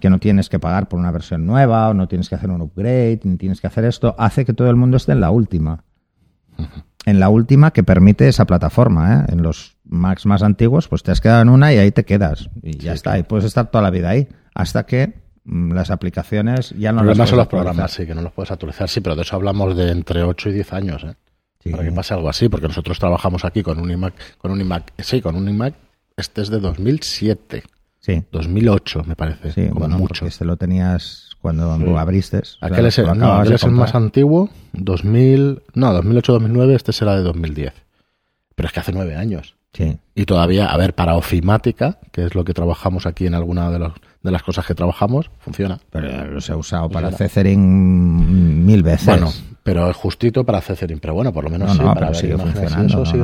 que 0.00 0.10
no 0.10 0.18
tienes 0.18 0.48
que 0.48 0.58
pagar 0.58 0.88
por 0.88 0.98
una 0.98 1.12
versión 1.12 1.46
nueva 1.46 1.88
o 1.88 1.94
no 1.94 2.08
tienes 2.08 2.28
que 2.28 2.34
hacer 2.34 2.50
un 2.50 2.60
upgrade, 2.60 3.20
ni 3.22 3.36
tienes 3.36 3.60
que 3.60 3.68
hacer 3.68 3.84
esto, 3.84 4.16
hace 4.18 4.44
que 4.44 4.52
todo 4.52 4.68
el 4.68 4.76
mundo 4.76 4.96
esté 4.96 5.12
en 5.12 5.20
la 5.20 5.30
última. 5.30 5.84
En 7.06 7.18
la 7.18 7.28
última 7.30 7.72
que 7.72 7.82
permite 7.82 8.28
esa 8.28 8.44
plataforma. 8.44 9.24
¿eh? 9.28 9.32
En 9.32 9.42
los 9.42 9.76
Macs 9.84 10.26
más 10.26 10.42
antiguos, 10.42 10.86
pues 10.88 11.02
te 11.02 11.10
has 11.10 11.20
quedado 11.20 11.42
en 11.42 11.48
una 11.48 11.72
y 11.72 11.78
ahí 11.78 11.90
te 11.92 12.04
quedas. 12.04 12.50
Y 12.62 12.76
ya 12.76 12.92
está. 12.92 13.18
Y 13.18 13.22
puedes 13.22 13.44
estar 13.46 13.70
toda 13.70 13.82
la 13.82 13.90
vida 13.90 14.10
ahí. 14.10 14.28
Hasta 14.54 14.84
que 14.84 15.14
mm, 15.44 15.72
las 15.72 15.90
aplicaciones 15.90 16.70
ya 16.78 16.92
no 16.92 16.96
las 17.02 17.04
problema 17.04 17.14
son 17.14 17.16
puedes 17.16 17.30
los 17.32 17.42
actualizar. 17.44 17.48
programas, 17.74 17.90
sí, 17.92 18.06
que 18.06 18.14
no 18.14 18.22
los 18.22 18.32
puedes 18.32 18.50
actualizar, 18.50 18.88
sí, 18.88 19.00
pero 19.00 19.16
de 19.16 19.22
eso 19.22 19.36
hablamos 19.36 19.76
de 19.76 19.90
entre 19.90 20.22
8 20.22 20.50
y 20.50 20.52
10 20.52 20.72
años, 20.74 21.04
¿eh? 21.04 21.14
Sí. 21.62 21.70
Para 21.70 21.84
que 21.84 21.92
pase 21.92 22.14
algo 22.14 22.28
así, 22.28 22.48
porque 22.48 22.68
nosotros 22.68 22.98
trabajamos 22.98 23.44
aquí 23.44 23.62
con 23.62 23.78
un 23.80 23.90
iMac, 23.90 24.14
con 24.38 24.50
un 24.50 24.60
iMac, 24.60 24.92
sí, 24.98 25.20
con 25.20 25.36
un 25.36 25.46
iMac, 25.48 25.74
este 26.16 26.40
es 26.42 26.48
de 26.50 26.58
2007, 26.60 27.62
Sí, 28.02 28.22
2008 28.32 29.04
me 29.06 29.14
parece, 29.14 29.52
sí. 29.52 29.66
como 29.68 29.80
Bueno, 29.80 29.98
mucho. 29.98 30.24
este 30.26 30.46
lo 30.46 30.56
tenías 30.56 31.29
cuando 31.40 31.76
lo 31.78 31.98
abriste. 31.98 32.38
o 32.38 32.44
sea, 32.44 32.68
Aquel 32.68 32.86
es 32.86 32.98
el, 32.98 33.18
no, 33.18 33.32
aquel 33.34 33.54
es 33.54 33.62
el 33.64 33.70
más 33.70 33.94
antiguo, 33.94 34.50
2000, 34.72 35.62
no, 35.74 36.02
2008-2009, 36.02 36.70
este 36.74 36.92
será 36.92 37.16
de 37.16 37.22
2010. 37.22 37.72
Pero 38.54 38.66
es 38.66 38.72
que 38.72 38.80
hace 38.80 38.92
nueve 38.92 39.16
años. 39.16 39.56
Sí. 39.72 39.96
Y 40.14 40.24
todavía, 40.24 40.66
a 40.66 40.76
ver, 40.76 40.94
para 40.94 41.14
ofimática, 41.14 41.98
que 42.12 42.24
es 42.26 42.34
lo 42.34 42.44
que 42.44 42.52
trabajamos 42.52 43.06
aquí 43.06 43.26
en 43.26 43.34
alguna 43.34 43.70
de, 43.70 43.78
los- 43.78 43.92
de 44.22 44.30
las 44.30 44.42
cosas 44.42 44.66
que 44.66 44.74
trabajamos, 44.74 45.30
funciona. 45.38 45.78
Pero 45.90 46.26
los 46.26 46.48
he 46.50 46.54
usado 46.54 46.88
para 46.90 47.08
Funciona. 47.08 47.28
Cethering 47.28 48.66
mil 48.66 48.82
veces. 48.82 49.06
Bueno, 49.06 49.32
pero 49.62 49.90
es 49.90 49.96
justito 49.96 50.44
para 50.44 50.60
Cethering, 50.60 50.98
pero 51.00 51.12
bueno, 51.14 51.32
por 51.32 51.44
lo 51.44 51.50
menos 51.50 51.68
no, 51.68 51.74
sí, 51.74 51.80
no, 51.82 51.94
para 51.94 52.06
ver 52.08 52.16
sigue 52.16 52.36
funcionando. 52.38 53.02
eso 53.02 53.04
sigue 53.06 53.18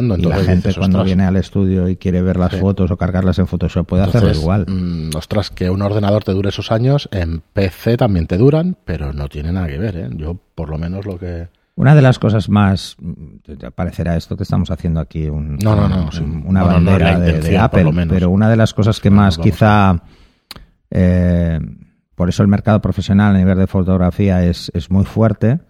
no. 0.00 0.16
Y 0.16 0.22
la 0.22 0.36
gente 0.36 0.54
dices, 0.68 0.78
cuando 0.78 1.04
viene 1.04 1.24
al 1.24 1.36
estudio 1.36 1.88
y 1.88 1.96
quiere 1.96 2.22
ver 2.22 2.36
las 2.38 2.52
Sí. 2.52 2.58
fotos 2.58 2.90
o 2.90 2.96
cargarlas 2.96 3.38
en 3.38 3.46
Photoshop 3.46 3.86
puede 3.86 4.02
hacerlo 4.04 4.28
Entonces, 4.28 4.42
igual. 4.42 4.66
mm, 4.68 5.10
ostras, 5.16 5.50
que 5.50 5.68
un 5.70 5.82
ordenador 5.82 6.24
te 6.24 6.32
dure 6.32 6.48
esos 6.48 6.72
años, 6.72 7.08
en 7.12 7.42
PC 7.52 7.96
también 7.98 8.26
te 8.26 8.38
duran, 8.38 8.76
pero 8.84 9.12
no 9.12 9.28
tiene 9.28 9.52
nada 9.52 9.66
que 9.66 9.78
ver, 9.78 9.96
¿eh? 9.96 10.08
Yo, 10.16 10.38
por 10.54 10.70
lo 10.70 10.78
menos, 10.78 11.04
lo 11.06 11.18
que... 11.18 11.48
Una 11.74 11.94
de 11.94 12.02
las 12.02 12.18
cosas 12.18 12.48
más, 12.48 12.96
mm, 13.00 13.66
parecerá 13.74 14.16
esto 14.16 14.36
que 14.36 14.42
estamos 14.42 14.70
haciendo 14.70 15.00
aquí, 15.00 15.28
un- 15.28 15.56
No, 15.56 15.74
no, 15.74 15.88
no, 15.88 16.04
un- 16.04 16.12
sí. 16.12 16.22
una 16.44 16.62
bandera 16.64 17.18
de- 17.18 17.58
Apple, 17.58 17.90
pero 18.08 18.30
una 18.30 18.48
de 18.50 18.56
las 18.56 18.72
cosas 18.74 19.00
que 19.00 19.10
más 19.10 19.36
vamos 19.38 19.50
quizá, 19.52 20.02
eh, 20.90 21.60
por 22.14 22.28
eso 22.28 22.42
el 22.42 22.48
mercado 22.48 22.80
profesional 22.80 23.34
a 23.34 23.38
nivel 23.38 23.58
de 23.58 23.66
fotografía 23.66 24.44
es, 24.44 24.70
es 24.74 24.90
muy 24.90 25.04
fuerte, 25.04 25.60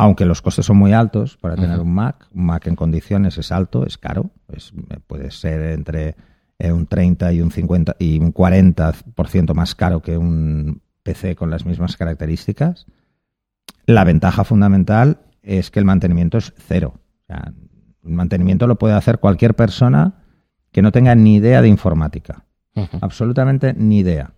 aunque 0.00 0.24
los 0.26 0.42
costes 0.42 0.66
son 0.66 0.76
muy 0.78 0.92
altos 0.92 1.36
para 1.36 1.56
tener 1.56 1.78
un 1.80 1.92
Mac, 1.94 2.26
un 2.32 2.46
Mac 2.46 2.66
en 2.66 2.76
condiciones 2.76 3.38
es 3.38 3.52
alto, 3.52 3.86
es 3.86 3.98
caro, 3.98 4.30
es- 4.52 4.72
puede 5.06 5.30
ser 5.30 5.60
entre 5.72 6.16
eh, 6.58 6.72
un 6.72 6.86
30 6.86 7.32
y 7.32 7.40
un 7.40 7.50
50 7.50 7.96
y 7.98 8.18
un 8.18 8.32
40% 8.34 9.54
más 9.54 9.74
caro 9.74 10.02
que 10.02 10.18
un 10.18 10.82
PC 11.02 11.34
con 11.36 11.50
las 11.50 11.64
mismas 11.64 11.96
características. 11.96 12.86
La 13.86 14.04
ventaja 14.04 14.44
fundamental 14.44 15.20
es 15.42 15.70
que 15.70 15.78
el 15.78 15.84
mantenimiento 15.86 16.36
es 16.38 16.52
cero. 16.58 16.94
O 17.22 17.26
sea, 17.26 17.52
el 18.04 18.10
mantenimiento 18.12 18.66
lo 18.66 18.76
puede 18.78 18.94
hacer 18.94 19.18
cualquier 19.20 19.54
persona 19.54 20.22
que 20.72 20.82
no 20.82 20.92
tenga 20.92 21.14
ni 21.14 21.36
idea 21.36 21.62
de 21.62 21.68
informática. 21.68 22.44
Absolutamente 23.00 23.72
ni 23.74 23.98
idea. 24.00 24.32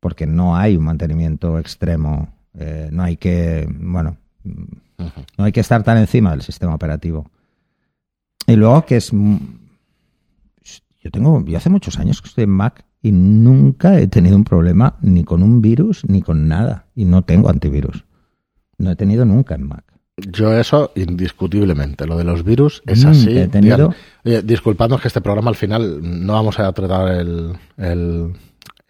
Porque 0.00 0.26
no 0.26 0.56
hay 0.56 0.76
un 0.76 0.84
mantenimiento 0.84 1.58
extremo. 1.58 2.34
eh, 2.54 2.88
no 2.90 3.02
hay 3.04 3.16
que, 3.18 3.68
bueno, 3.78 4.16
no 4.44 5.44
hay 5.44 5.52
que 5.52 5.60
estar 5.60 5.82
tan 5.82 5.98
encima 5.98 6.30
del 6.32 6.42
sistema 6.42 6.74
operativo. 6.74 7.30
Y 8.46 8.56
luego 8.56 8.84
que 8.86 8.96
es... 8.96 9.10
Yo 11.00 11.10
tengo, 11.12 11.44
yo 11.44 11.56
hace 11.56 11.70
muchos 11.70 11.98
años 11.98 12.20
que 12.20 12.28
estoy 12.28 12.44
en 12.44 12.50
Mac 12.50 12.84
y 13.02 13.12
nunca 13.12 13.98
he 14.00 14.08
tenido 14.08 14.36
un 14.36 14.44
problema 14.44 14.96
ni 15.00 15.22
con 15.24 15.42
un 15.42 15.62
virus 15.62 16.04
ni 16.06 16.22
con 16.22 16.48
nada. 16.48 16.86
Y 16.94 17.04
no 17.04 17.22
tengo 17.22 17.48
antivirus. 17.50 18.04
No 18.78 18.90
he 18.90 18.96
tenido 18.96 19.24
nunca 19.24 19.54
en 19.54 19.62
Mac. 19.68 19.84
Yo 20.16 20.52
eso, 20.52 20.90
indiscutiblemente, 20.96 22.04
lo 22.06 22.16
de 22.16 22.24
los 22.24 22.42
virus 22.42 22.82
es 22.86 23.04
Mm, 23.04 23.08
así. 23.08 23.38
he 23.38 23.46
tenido- 23.46 23.94
oye, 24.24 24.42
disculpadnos 24.42 25.00
que 25.00 25.06
este 25.08 25.20
programa 25.20 25.50
al 25.50 25.54
final 25.56 26.00
no 26.26 26.32
vamos 26.32 26.58
a 26.58 26.72
tratar 26.72 27.14
el, 27.14 27.52
el, 27.76 28.32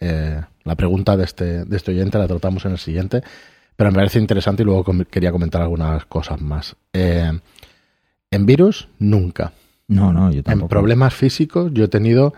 eh, 0.00 0.40
la 0.64 0.74
pregunta 0.74 1.18
de 1.18 1.24
este, 1.24 1.64
de 1.66 1.76
este 1.76 1.90
oyente, 1.92 2.16
la 2.18 2.26
tratamos 2.28 2.64
en 2.64 2.72
el 2.72 2.78
siguiente, 2.78 3.22
pero 3.78 3.92
me 3.92 3.96
parece 3.98 4.18
interesante 4.18 4.62
y 4.62 4.66
luego 4.66 4.82
com- 4.82 5.04
quería 5.08 5.30
comentar 5.30 5.62
algunas 5.62 6.04
cosas 6.06 6.40
más. 6.42 6.74
Eh, 6.92 7.30
en 8.32 8.44
virus, 8.44 8.88
nunca. 8.98 9.52
No, 9.86 10.12
no, 10.12 10.32
yo 10.32 10.38
En 10.38 10.42
tampoco. 10.42 10.68
problemas 10.68 11.14
físicos, 11.14 11.70
yo 11.72 11.84
he 11.84 11.88
tenido, 11.88 12.34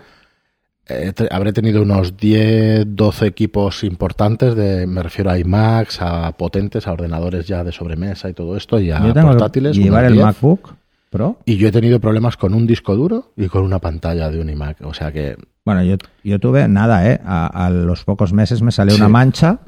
eh, 0.87 1.13
te- 1.15 1.29
habré 1.33 1.55
tenido 1.55 1.81
unos 1.83 2.19
10, 2.19 2.85
12 2.95 3.27
equipos 3.27 3.83
importantes, 3.85 4.55
de, 4.55 4.87
me 4.87 5.03
refiero 5.03 5.31
a 5.31 5.39
iMacs, 5.39 6.03
a 6.03 6.31
potentes, 6.33 6.87
a 6.87 6.93
ordenadores 6.93 7.47
ya 7.47 7.65
de 7.65 7.73
sobremesa 7.73 8.29
y 8.29 8.35
todo 8.35 8.55
esto, 8.57 8.79
y 8.79 8.91
a 8.91 9.01
Yo 9.03 9.15
tengo 9.15 9.29
portátiles. 9.29 9.77
que 9.79 9.83
llevar 9.85 10.05
el 10.05 10.13
10. 10.13 10.25
MacBook 10.27 10.75
Pro. 11.09 11.39
Y 11.47 11.57
yo 11.57 11.69
he 11.69 11.73
tenido 11.73 12.01
problemas 12.01 12.37
con 12.37 12.53
un 12.55 12.67
disco 12.67 12.95
duro 12.95 13.33
y 13.37 13.49
con 13.49 13.63
una 13.65 13.79
pantalla 13.79 14.29
de 14.31 14.41
un 14.41 14.51
iMac. 14.51 14.83
O 14.83 14.93
sea 14.95 15.11
que, 15.11 15.37
Bueno, 15.65 15.83
yo, 15.85 15.97
yo 16.23 16.39
tuve 16.39 16.69
nada, 16.69 17.11
¿eh? 17.11 17.19
A, 17.25 17.67
a 17.67 17.71
los 17.71 18.05
pocos 18.05 18.33
meses 18.35 18.61
me 18.63 18.71
salió 18.73 18.95
Sí. 18.95 19.01
una 19.01 19.09
mancha 19.09 19.59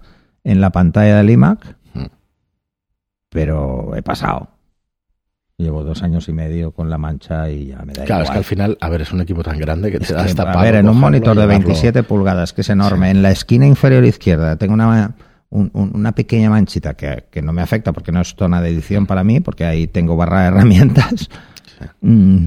en 0.44 0.60
la 0.60 0.70
pantalla 0.70 1.16
del 1.18 1.30
iMac, 1.30 1.76
Mm. 1.94 2.06
pero 3.28 3.94
he 3.96 4.02
pasado. 4.02 4.48
Llevo 5.58 5.84
dos 5.84 6.02
años 6.02 6.28
y 6.28 6.32
medio 6.32 6.72
con 6.72 6.90
la 6.90 6.98
mancha 6.98 7.48
y 7.48 7.66
ya 7.68 7.78
me 7.84 7.92
da 7.92 8.04
claro, 8.04 8.24
es 8.24 8.30
que 8.30 8.32
igual. 8.32 8.38
al 8.38 8.44
final, 8.44 8.78
a 8.80 8.88
ver, 8.88 9.02
es 9.02 9.12
un 9.12 9.20
equipo 9.20 9.42
tan 9.44 9.58
grande 9.58 9.90
que 9.90 9.98
Es 9.98 10.08
te 10.08 10.14
da 10.14 10.24
hasta 10.24 10.50
a 10.50 10.62
ver, 10.62 10.74
en 10.76 10.88
un 10.88 10.98
monitor 10.98 11.36
de 11.36 11.42
llevarlo. 11.42 11.66
27 11.66 12.02
pulgadas, 12.02 12.52
que 12.52 12.62
es 12.62 12.70
enorme, 12.70 13.10
en 13.10 13.22
la 13.22 13.30
esquina 13.30 13.66
inferior 13.66 14.04
izquierda 14.04 14.56
tengo 14.56 14.74
una, 14.74 15.14
un- 15.50 15.70
un- 15.74 15.92
una 15.94 16.12
pequeña 16.12 16.50
manchita 16.50 16.94
que, 16.94 17.26
que 17.30 17.42
no 17.42 17.52
me 17.52 17.62
afecta 17.62 17.92
porque 17.92 18.10
no 18.10 18.20
es 18.22 18.34
zona 18.34 18.60
de 18.60 18.70
edición 18.70 19.06
para 19.06 19.22
mí, 19.22 19.38
porque 19.40 19.64
ahí 19.64 19.86
tengo 19.86 20.16
barra 20.16 20.42
de 20.42 20.48
herramientas. 20.48 21.28
Mm, 22.00 22.46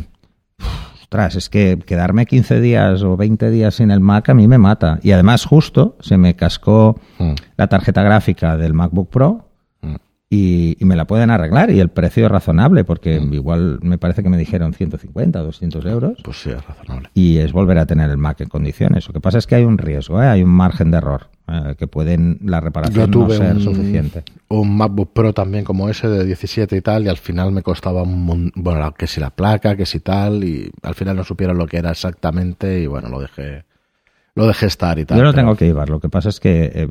ostras, 1.06 1.36
es 1.36 1.50
que 1.50 1.78
quedarme 1.86 2.26
15 2.26 2.60
días 2.62 3.04
o 3.04 3.16
20 3.16 3.52
días 3.52 3.76
sin 3.76 3.92
el 3.92 4.00
Mac 4.00 4.28
a 4.30 4.34
mí 4.34 4.48
me 4.48 4.58
mata. 4.58 5.00
Y 5.04 5.12
además 5.12 5.46
justo 5.46 5.98
se 6.02 6.18
me 6.18 6.36
cascó 6.36 7.00
Mm. 7.20 7.34
la 7.58 7.68
tarjeta 7.68 8.02
gráfica 8.04 8.58
del 8.58 8.74
MacBook 8.74 9.10
Pro 9.12 9.50
Mm. 9.82 9.96
y, 10.32 10.76
y 10.80 10.86
me 10.86 10.96
la 10.96 11.06
pueden 11.06 11.30
arreglar 11.30 11.70
y 11.70 11.80
el 11.80 11.90
precio 11.90 12.26
es 12.26 12.32
razonable 12.32 12.84
porque 12.84 13.18
igual 13.32 13.78
me 13.84 13.98
parece 14.00 14.24
que 14.24 14.30
me 14.30 14.38
dijeron 14.38 14.74
150 14.74 15.42
o 15.42 15.44
200 15.46 15.86
euros 15.86 16.18
Pues 16.24 16.42
sí, 16.42 16.50
es 16.50 16.66
razonable. 16.66 17.10
y 17.14 17.38
es 17.38 17.54
volver 17.54 17.78
a 17.78 17.86
tener 17.86 18.10
el 18.10 18.18
Mac 18.18 18.42
en 18.42 18.50
condiciones. 18.50 19.08
Lo 19.08 19.14
que 19.14 19.22
pasa 19.22 19.38
es 19.38 19.46
que 19.48 19.56
hay 19.56 19.64
un 19.64 19.78
riesgo, 19.78 20.22
¿eh? 20.24 20.28
hay 20.28 20.42
un 20.44 20.50
margen 20.50 20.90
de 20.92 20.98
error, 20.98 21.30
eh, 21.48 21.76
que 21.78 21.88
pueden 21.88 22.40
la 22.44 22.58
Yo 22.60 22.66
reparación 22.66 23.12
no 23.12 23.30
ser 23.30 23.56
un, 23.56 23.62
suficiente. 23.62 24.24
un 24.50 24.76
MacBook 24.78 25.14
Pro 25.14 25.34
también 25.34 25.64
como 25.64 25.90
ese 25.90 26.08
de 26.10 26.26
17 26.26 26.76
y 26.76 26.82
tal, 26.82 27.06
y 27.06 27.10
al 27.10 27.18
final 27.18 27.52
me 27.52 27.62
costaba 27.62 28.02
un 28.04 28.52
bueno, 28.56 28.94
que 28.94 29.08
si 29.08 29.20
la 29.22 29.30
placa, 29.30 29.76
que 29.76 29.86
si 29.86 30.00
tal, 30.00 30.44
y 30.44 30.72
al 30.82 30.96
final 30.96 31.16
no 31.18 31.24
supieron 31.24 31.58
lo 31.58 31.68
que 31.68 31.78
era 31.78 31.92
exactamente, 31.92 32.80
y 32.82 32.88
bueno, 32.88 33.10
lo 33.10 33.20
dejé, 33.22 33.64
lo 34.34 34.48
dejé 34.48 34.66
estar 34.66 34.98
y 35.00 35.06
tal. 35.06 35.18
Yo 35.18 35.24
lo 35.24 35.32
pero- 35.32 35.42
tengo 35.44 35.56
que 35.56 35.66
llevar, 35.66 35.90
lo 35.90 36.00
que 36.00 36.10
pasa 36.10 36.30
es 36.30 36.40
que, 36.40 36.64
eh, 36.74 36.90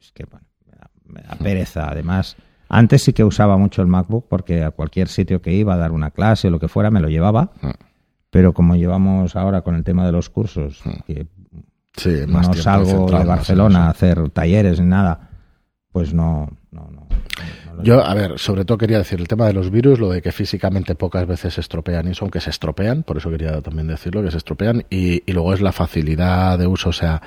es 0.00 0.12
que 0.12 0.24
bueno, 0.24 0.46
me, 0.66 0.72
da, 0.72 0.90
me 1.06 1.20
da 1.22 1.36
pereza. 1.36 1.88
Además, 1.90 2.36
antes 2.70 3.02
sí 3.02 3.12
que 3.12 3.24
usaba 3.24 3.56
mucho 3.58 3.82
el 3.82 3.88
MacBook 3.88 4.26
porque 4.28 4.62
a 4.64 4.70
cualquier 4.70 5.08
sitio 5.08 5.42
que 5.42 5.52
iba 5.52 5.74
a 5.74 5.78
dar 5.78 5.92
una 5.92 6.10
clase 6.10 6.48
o 6.48 6.50
lo 6.50 6.58
que 6.58 6.68
fuera 6.68 6.90
me 6.90 7.00
lo 7.00 7.08
llevaba. 7.08 7.52
Mm. 7.60 7.70
Pero 8.30 8.52
como 8.52 8.76
llevamos 8.76 9.36
ahora 9.36 9.62
con 9.62 9.74
el 9.74 9.84
tema 9.84 10.04
de 10.04 10.12
los 10.12 10.28
cursos, 10.28 10.82
que 11.06 11.26
Sí, 11.98 12.26
más 12.26 12.48
no 12.48 12.54
salgo 12.54 13.06
de 13.10 13.24
Barcelona 13.24 13.86
a 13.86 13.90
hacer 13.90 14.30
talleres 14.30 14.80
ni 14.80 14.86
nada, 14.86 15.30
pues 15.92 16.14
no, 16.14 16.48
no, 16.70 16.88
no. 16.90 17.08
Yo, 17.82 18.04
a 18.04 18.14
ver, 18.14 18.38
sobre 18.38 18.64
todo 18.64 18.78
quería 18.78 18.98
decir 18.98 19.20
el 19.20 19.28
tema 19.28 19.46
de 19.46 19.52
los 19.52 19.70
virus, 19.70 20.00
lo 20.00 20.10
de 20.10 20.20
que 20.20 20.32
físicamente 20.32 20.94
pocas 20.94 21.26
veces 21.26 21.54
se 21.54 21.60
estropean 21.60 22.08
y 22.08 22.10
eso, 22.10 22.24
aunque 22.24 22.40
se 22.40 22.50
estropean, 22.50 23.04
por 23.04 23.18
eso 23.18 23.30
quería 23.30 23.60
también 23.60 23.86
decirlo, 23.86 24.22
que 24.22 24.30
se 24.30 24.38
estropean, 24.38 24.84
y, 24.90 25.22
y 25.30 25.32
luego 25.32 25.54
es 25.54 25.60
la 25.60 25.72
facilidad 25.72 26.58
de 26.58 26.66
uso, 26.66 26.88
o 26.88 26.92
sea, 26.92 27.22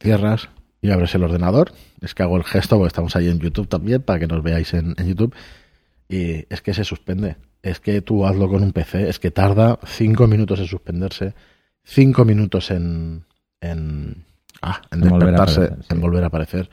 cierras 0.00 0.48
y 0.80 0.90
abres 0.90 1.14
el 1.14 1.24
ordenador, 1.24 1.72
es 2.00 2.14
que 2.14 2.22
hago 2.22 2.36
el 2.36 2.44
gesto, 2.44 2.76
porque 2.76 2.88
estamos 2.88 3.14
ahí 3.14 3.28
en 3.28 3.38
YouTube 3.38 3.68
también, 3.68 4.02
para 4.02 4.18
que 4.18 4.26
nos 4.26 4.42
veáis 4.42 4.72
en, 4.74 4.94
en 4.96 5.06
YouTube, 5.06 5.34
y 6.08 6.46
es 6.52 6.62
que 6.62 6.72
se 6.74 6.84
suspende, 6.84 7.36
es 7.62 7.80
que 7.80 8.00
tú 8.00 8.26
hazlo 8.26 8.48
con 8.48 8.62
un 8.62 8.72
PC, 8.72 9.08
es 9.08 9.18
que 9.18 9.30
tarda 9.30 9.78
cinco 9.84 10.26
minutos 10.26 10.58
en 10.58 10.66
suspenderse, 10.66 11.34
cinco 11.84 12.24
minutos 12.24 12.70
en, 12.70 13.24
en, 13.60 14.24
ah, 14.60 14.82
en 14.90 15.02
En 15.02 15.08
volver 15.08 15.34
a 15.34 15.36
aparecer, 15.38 15.76
sí. 15.80 15.86
en 15.90 16.00
volver 16.00 16.24
a 16.24 16.26
aparecer. 16.26 16.70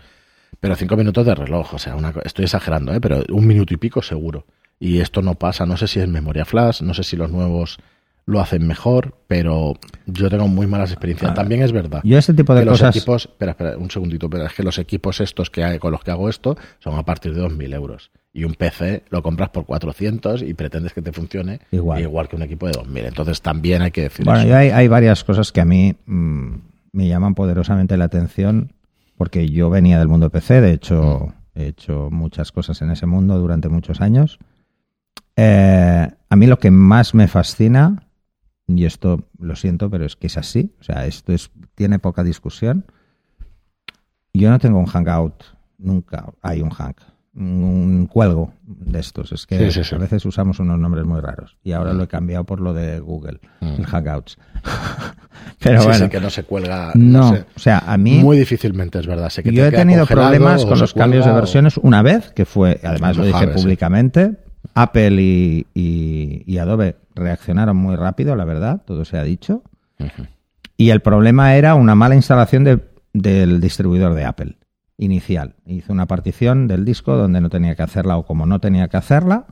Pero 0.59 0.75
cinco 0.75 0.97
minutos 0.97 1.25
de 1.25 1.35
reloj, 1.35 1.73
o 1.73 1.79
sea, 1.79 1.95
una, 1.95 2.13
estoy 2.23 2.45
exagerando, 2.45 2.93
¿eh? 2.93 2.99
pero 2.99 3.23
un 3.29 3.47
minuto 3.47 3.73
y 3.73 3.77
pico 3.77 4.01
seguro. 4.01 4.45
Y 4.79 4.99
esto 4.99 5.21
no 5.21 5.35
pasa, 5.35 5.65
no 5.65 5.77
sé 5.77 5.87
si 5.87 5.99
es 5.99 6.07
memoria 6.07 6.45
flash, 6.45 6.81
no 6.81 6.93
sé 6.93 7.03
si 7.03 7.15
los 7.15 7.31
nuevos 7.31 7.79
lo 8.25 8.39
hacen 8.39 8.65
mejor, 8.67 9.15
pero 9.27 9.73
yo 10.05 10.29
tengo 10.29 10.47
muy 10.47 10.67
malas 10.67 10.91
experiencias. 10.91 11.33
También 11.33 11.63
es 11.63 11.71
verdad. 11.71 12.01
Yo 12.03 12.17
este 12.17 12.33
tipo 12.33 12.53
de 12.53 12.61
que 12.61 12.65
los 12.65 12.79
cosas... 12.79 12.95
equipos, 12.95 13.25
espera, 13.25 13.51
espera, 13.51 13.77
un 13.77 13.89
segundito, 13.89 14.29
pero 14.29 14.45
es 14.45 14.53
que 14.53 14.63
los 14.63 14.77
equipos 14.77 15.19
estos 15.19 15.49
que 15.49 15.63
hay, 15.63 15.79
con 15.79 15.91
los 15.91 16.03
que 16.03 16.11
hago 16.11 16.29
esto 16.29 16.55
son 16.79 16.97
a 16.97 17.03
partir 17.03 17.33
de 17.33 17.41
2.000 17.41 17.73
euros. 17.73 18.11
Y 18.31 18.43
un 18.43 18.53
PC 18.53 19.03
lo 19.09 19.23
compras 19.23 19.49
por 19.49 19.65
400 19.65 20.43
y 20.43 20.53
pretendes 20.53 20.93
que 20.93 21.01
te 21.01 21.11
funcione 21.11 21.59
Igual. 21.71 22.01
igual 22.01 22.27
que 22.27 22.35
un 22.35 22.43
equipo 22.43 22.67
de 22.67 22.73
2.000. 22.73 23.07
Entonces 23.07 23.41
también 23.41 23.81
hay 23.81 23.91
que 23.91 24.03
decir 24.03 24.23
Bueno, 24.25 24.41
eso. 24.41 24.49
yo 24.49 24.55
hay, 24.57 24.69
hay 24.69 24.87
varias 24.87 25.23
cosas 25.23 25.51
que 25.51 25.61
a 25.61 25.65
mí 25.65 25.95
mm, 26.05 26.53
me 26.93 27.07
llaman 27.07 27.33
poderosamente 27.33 27.97
la 27.97 28.05
atención 28.05 28.73
porque 29.17 29.49
yo 29.49 29.69
venía 29.69 29.99
del 29.99 30.07
mundo 30.07 30.29
PC, 30.29 30.61
de 30.61 30.71
hecho 30.73 31.33
he 31.55 31.67
hecho 31.67 32.09
muchas 32.11 32.51
cosas 32.53 32.81
en 32.81 32.91
ese 32.91 33.05
mundo 33.05 33.37
durante 33.37 33.67
muchos 33.67 33.99
años. 33.99 34.39
Eh, 35.35 36.07
a 36.29 36.35
mí 36.35 36.47
lo 36.47 36.59
que 36.59 36.71
más 36.71 37.13
me 37.13 37.27
fascina, 37.27 38.07
y 38.67 38.85
esto 38.85 39.27
lo 39.39 39.55
siento, 39.55 39.89
pero 39.89 40.05
es 40.05 40.15
que 40.15 40.27
es 40.27 40.37
así, 40.37 40.73
o 40.79 40.83
sea, 40.83 41.05
esto 41.05 41.33
es, 41.33 41.51
tiene 41.75 41.99
poca 41.99 42.23
discusión. 42.23 42.85
Yo 44.33 44.49
no 44.51 44.59
tengo 44.59 44.79
un 44.79 44.85
hangout, 44.85 45.43
nunca 45.77 46.31
hay 46.41 46.61
un 46.61 46.69
hang, 46.69 46.95
un 47.39 48.07
cuelgo 48.11 48.53
de 48.67 48.99
estos. 48.99 49.31
Es 49.31 49.45
que 49.47 49.57
Sí, 49.57 49.71
sí, 49.71 49.83
sí. 49.83 49.95
a 49.95 49.97
veces 49.97 50.25
usamos 50.25 50.59
unos 50.59 50.77
nombres 50.77 51.05
muy 51.05 51.21
raros 51.21 51.57
y 51.63 51.71
ahora 51.71 51.93
lo 51.93 52.03
he 52.03 52.07
cambiado 52.07 52.43
por 52.43 52.59
lo 52.59 52.73
de 52.73 52.99
Google, 52.99 53.39
el 53.61 53.85
Hangouts. 53.85 54.37
pero 55.59 55.83
bueno, 55.83 56.09
que 56.09 56.19
no 56.19 56.29
se 56.29 56.43
cuelga. 56.43 56.91
no, 56.95 57.33
sé. 57.35 57.45
o 57.55 57.59
sea, 57.59 57.79
a 57.87 57.97
mí 57.97 58.19
Muy 58.19 58.37
difícilmente 58.37 58.99
es 58.99 59.07
verdad. 59.07 59.29
Sé 59.29 59.41
que 59.43 59.51
yo 59.53 59.63
te 59.63 59.69
he 59.69 59.79
tenido 59.79 60.05
problemas 60.05 60.65
con 60.65 60.79
los 60.79 60.93
cambios 60.93 61.25
de 61.25 61.31
o- 61.31 61.35
versiones 61.35 61.77
una 61.77 62.01
vez, 62.01 62.31
que 62.31 62.45
fue, 62.45 62.79
además 62.83 63.15
lo 63.17 63.23
Lo 63.23 63.27
dije 63.27 63.39
sabes, 63.39 63.55
públicamente, 63.61 64.33
Apple 64.75 65.21
y, 65.21 65.65
y- 65.73 66.43
y 66.45 66.57
Adobe 66.57 66.97
reaccionaron 67.15 67.75
muy 67.77 67.95
rápido, 67.95 68.35
la 68.35 68.45
verdad, 68.45 68.81
todo 68.85 69.05
se 69.05 69.17
ha 69.17 69.23
dicho. 69.23 69.63
Y 70.77 70.91
el 70.91 71.01
problema 71.01 71.55
era 71.55 71.75
una 71.75 71.95
mala 71.95 72.15
instalación 72.15 72.63
de- 72.63 72.79
del 73.13 73.59
distribuidor 73.59 74.13
de 74.13 74.25
Apple 74.25 74.55
inicial. 74.99 75.55
Hizo 75.65 75.93
una 75.93 76.05
partición 76.05 76.67
del 76.67 76.85
disco 76.85 77.15
donde 77.15 77.41
no 77.41 77.49
tenía 77.49 77.75
que 77.75 77.81
hacerla 77.81 78.17
o 78.17 78.25
como 78.25 78.45
no 78.45 78.59
tenía 78.59 78.89
que 78.89 78.97
hacerla 78.97 79.47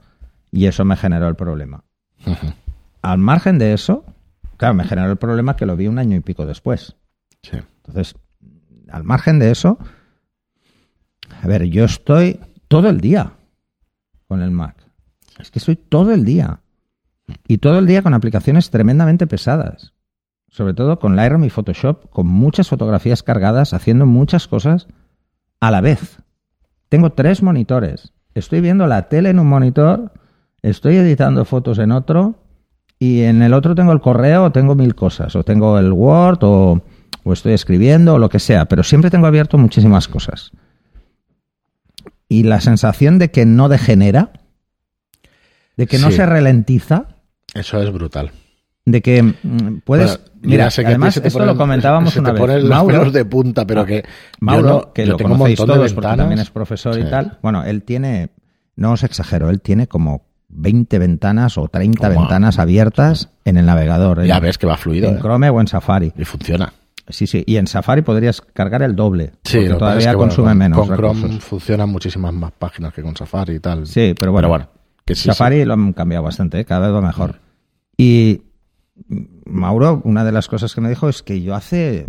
y 0.51 0.65
eso 0.65 0.85
me 0.85 0.97
generó 0.97 1.27
el 1.27 1.35
problema. 1.35 1.83
Al 3.01 3.17
margen 3.17 3.57
de 3.57 3.73
eso, 3.73 4.05
claro, 4.57 4.75
me 4.75 4.83
generó 4.83 5.09
el 5.09 5.17
problema 5.17 5.55
que 5.55 5.65
lo 5.65 5.75
vi 5.77 5.87
un 5.87 5.99
año 5.99 6.17
y 6.17 6.19
pico 6.19 6.45
después. 6.45 6.97
Sí. 7.41 7.57
Entonces, 7.77 8.15
al 8.89 9.05
margen 9.05 9.39
de 9.39 9.51
eso, 9.51 9.79
a 11.41 11.47
ver, 11.47 11.63
yo 11.63 11.85
estoy 11.85 12.39
todo 12.67 12.89
el 12.89 12.99
día 12.99 13.33
con 14.27 14.41
el 14.41 14.51
Mac. 14.51 14.75
Es 15.39 15.49
que 15.49 15.59
estoy 15.59 15.77
todo 15.77 16.13
el 16.13 16.25
día. 16.25 16.59
Y 17.47 17.59
todo 17.59 17.79
el 17.79 17.85
día 17.85 18.01
con 18.01 18.13
aplicaciones 18.13 18.69
tremendamente 18.69 19.27
pesadas. 19.27 19.93
Sobre 20.49 20.73
todo 20.73 20.99
con 20.99 21.15
Lightroom 21.15 21.45
y 21.45 21.49
Photoshop, 21.49 22.09
con 22.09 22.27
muchas 22.27 22.67
fotografías 22.67 23.23
cargadas, 23.23 23.73
haciendo 23.73 24.05
muchas 24.05 24.47
cosas 24.47 24.87
a 25.59 25.71
la 25.71 25.81
vez. 25.81 26.17
Tengo 26.89 27.11
tres 27.11 27.41
monitores. 27.43 28.13
Estoy 28.35 28.61
viendo 28.61 28.87
la 28.87 29.09
tele 29.09 29.29
en 29.29 29.39
un 29.39 29.47
monitor, 29.47 30.11
estoy 30.61 30.97
editando 30.97 31.43
fotos 31.45 31.79
en 31.79 31.91
otro, 31.91 32.35
y 32.99 33.21
en 33.23 33.41
el 33.41 33.53
otro 33.53 33.75
tengo 33.75 33.91
el 33.91 34.01
correo, 34.01 34.45
o 34.45 34.51
tengo 34.51 34.75
mil 34.75 34.95
cosas, 34.95 35.35
o 35.35 35.43
tengo 35.43 35.77
el 35.79 35.91
Word, 35.91 36.39
o, 36.43 36.81
o 37.23 37.33
estoy 37.33 37.53
escribiendo, 37.53 38.15
o 38.15 38.19
lo 38.19 38.29
que 38.29 38.39
sea, 38.39 38.65
pero 38.65 38.83
siempre 38.83 39.09
tengo 39.09 39.27
abierto 39.27 39.57
muchísimas 39.57 40.07
cosas. 40.07 40.51
Y 42.29 42.43
la 42.43 42.59
sensación 42.61 43.19
de 43.19 43.31
que 43.31 43.45
no 43.45 43.69
degenera, 43.69 44.31
de 45.77 45.87
que 45.87 45.97
no 45.99 46.09
Sí. 46.09 46.17
se 46.17 46.25
ralentiza, 46.25 47.05
Eso 47.53 47.81
es 47.81 47.91
brutal. 47.91 48.31
De 48.89 49.01
que 49.01 49.21
mm, 49.21 49.79
puedes... 49.83 50.17
Bueno, 50.17 50.31
mira, 50.43 50.69
ya 50.69 50.81
que 50.83 50.87
además 50.87 51.17
esto 51.17 51.39
ponen- 51.39 51.45
lo 51.45 51.57
comentábamos 51.57 52.13
se 52.13 52.19
una 52.21 52.33
te 52.33 52.41
vez. 52.41 52.61
los 52.63 52.69
Mauro, 52.69 52.99
pelos 52.99 53.13
de 53.13 53.25
punta, 53.25 53.67
pero 53.67 53.85
que 53.85 54.05
Mauro, 54.39 54.67
yo 54.67 54.73
no- 54.87 54.93
que 54.93 55.05
yo 55.05 55.11
lo 55.11 55.17
tengo 55.17 55.31
conocéis 55.31 55.57
todos 55.57 55.93
porque 55.93 56.15
también 56.15 56.39
es 56.39 56.49
profesor 56.49 56.95
Sí. 56.95 57.01
y 57.01 57.09
tal. 57.09 57.37
Bueno, 57.41 57.63
él 57.65 57.83
tiene, 57.83 58.29
no 58.77 58.93
os 58.93 59.03
exagero, 59.03 59.49
él 59.49 59.59
tiene 59.59 59.87
como 59.87 60.25
20 60.47 60.99
ventanas 60.99 61.57
o 61.57 61.67
30 61.67 62.07
Toma. 62.07 62.21
ventanas 62.21 62.59
abiertas 62.59 63.29
en 63.43 63.57
el 63.57 63.65
navegador. 63.65 64.23
Ya 64.23 64.37
en, 64.37 64.43
ves 64.43 64.57
que 64.57 64.67
va 64.67 64.77
fluido. 64.77 65.09
en 65.09 65.17
¿eh? 65.17 65.19
Chrome 65.19 65.49
o 65.49 65.59
en 65.59 65.67
Safari. 65.67 66.13
Y 66.17 66.23
funciona. 66.23 66.71
Sí, 67.09 67.27
sí. 67.27 67.43
Y 67.45 67.57
en 67.57 67.67
Safari 67.67 68.01
podrías 68.03 68.39
cargar 68.41 68.81
el 68.83 68.95
doble. 68.95 69.31
Sí, 69.43 69.57
porque 69.57 69.73
todavía 69.75 69.99
es 69.99 70.07
que, 70.07 70.15
bueno, 70.15 70.29
consume 70.29 70.49
con, 70.51 70.57
menos 70.57 70.79
Con 70.87 70.95
Chrome 70.97 71.39
funcionan 71.41 71.89
muchísimas 71.89 72.33
más 72.33 72.51
páginas 72.53 72.93
que 72.93 73.01
con 73.01 73.15
Safari 73.17 73.55
y 73.55 73.59
tal. 73.59 73.85
Sí, 73.85 74.13
pero 74.17 74.31
bueno. 74.31 74.69
que 75.05 75.15
sí, 75.15 75.23
Safari 75.27 75.59
sí. 75.59 75.65
lo 75.65 75.73
han 75.73 75.91
cambiado 75.93 76.23
bastante, 76.23 76.61
¿eh? 76.61 76.65
cada 76.65 76.87
vez 76.87 76.95
va 76.95 77.05
mejor. 77.05 77.39
Y 77.97 78.41
mm, 78.41 78.46
Mauro, 79.45 80.01
una 80.03 80.23
de 80.25 80.31
las 80.31 80.47
cosas 80.47 80.73
que 80.73 80.81
me 80.81 80.89
dijo 80.89 81.07
es 81.09 81.23
que 81.23 81.41
yo 81.41 81.55
hace 81.55 82.07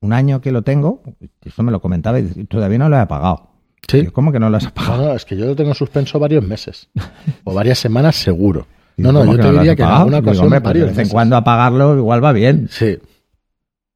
un 0.00 0.12
año 0.12 0.40
que 0.40 0.52
lo 0.52 0.62
tengo, 0.62 1.02
esto 1.44 1.62
me 1.62 1.70
lo 1.72 1.80
comentaba 1.80 2.18
y 2.20 2.24
todavía 2.44 2.78
no 2.78 2.88
lo 2.88 2.96
he 2.96 3.00
apagado. 3.00 3.48
Sí. 3.88 4.04
Yo, 4.04 4.12
¿Cómo 4.12 4.32
que 4.32 4.38
no 4.40 4.50
lo 4.50 4.56
has 4.56 4.64
No, 4.64 4.70
apagado? 4.70 5.06
no, 5.08 5.14
es 5.14 5.24
que 5.24 5.36
yo 5.36 5.46
lo 5.46 5.56
tengo 5.56 5.70
en 5.70 5.74
suspenso 5.76 6.18
varios 6.18 6.44
meses. 6.46 6.88
o 7.44 7.54
varias 7.54 7.78
semanas 7.78 8.16
seguro. 8.16 8.66
No, 8.96 9.10
no, 9.12 9.20
¿cómo 9.20 9.32
yo 9.32 9.38
te 9.38 9.48
has 9.48 9.52
diría 9.54 9.76
que 9.76 9.82
en 9.82 9.88
alguna 9.88 10.16
Digo, 10.18 10.28
ocasión 10.30 10.44
hombre, 10.46 10.60
pues 10.60 10.74
de 10.74 10.84
vez 10.84 10.98
en 10.98 11.08
cuando 11.08 11.36
apagarlo 11.36 11.96
igual 11.96 12.22
va 12.24 12.32
bien, 12.32 12.68
Sí. 12.70 12.98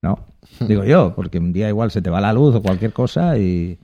¿no? 0.03 0.19
Digo 0.67 0.85
yo, 0.85 1.13
porque 1.15 1.39
un 1.39 1.53
día 1.53 1.69
igual 1.69 1.91
se 1.91 2.01
te 2.03 2.11
va 2.11 2.21
la 2.21 2.33
luz 2.33 2.55
o 2.55 2.63
cualquier 2.63 2.93
cosa 2.93 3.37
y... 3.39 3.79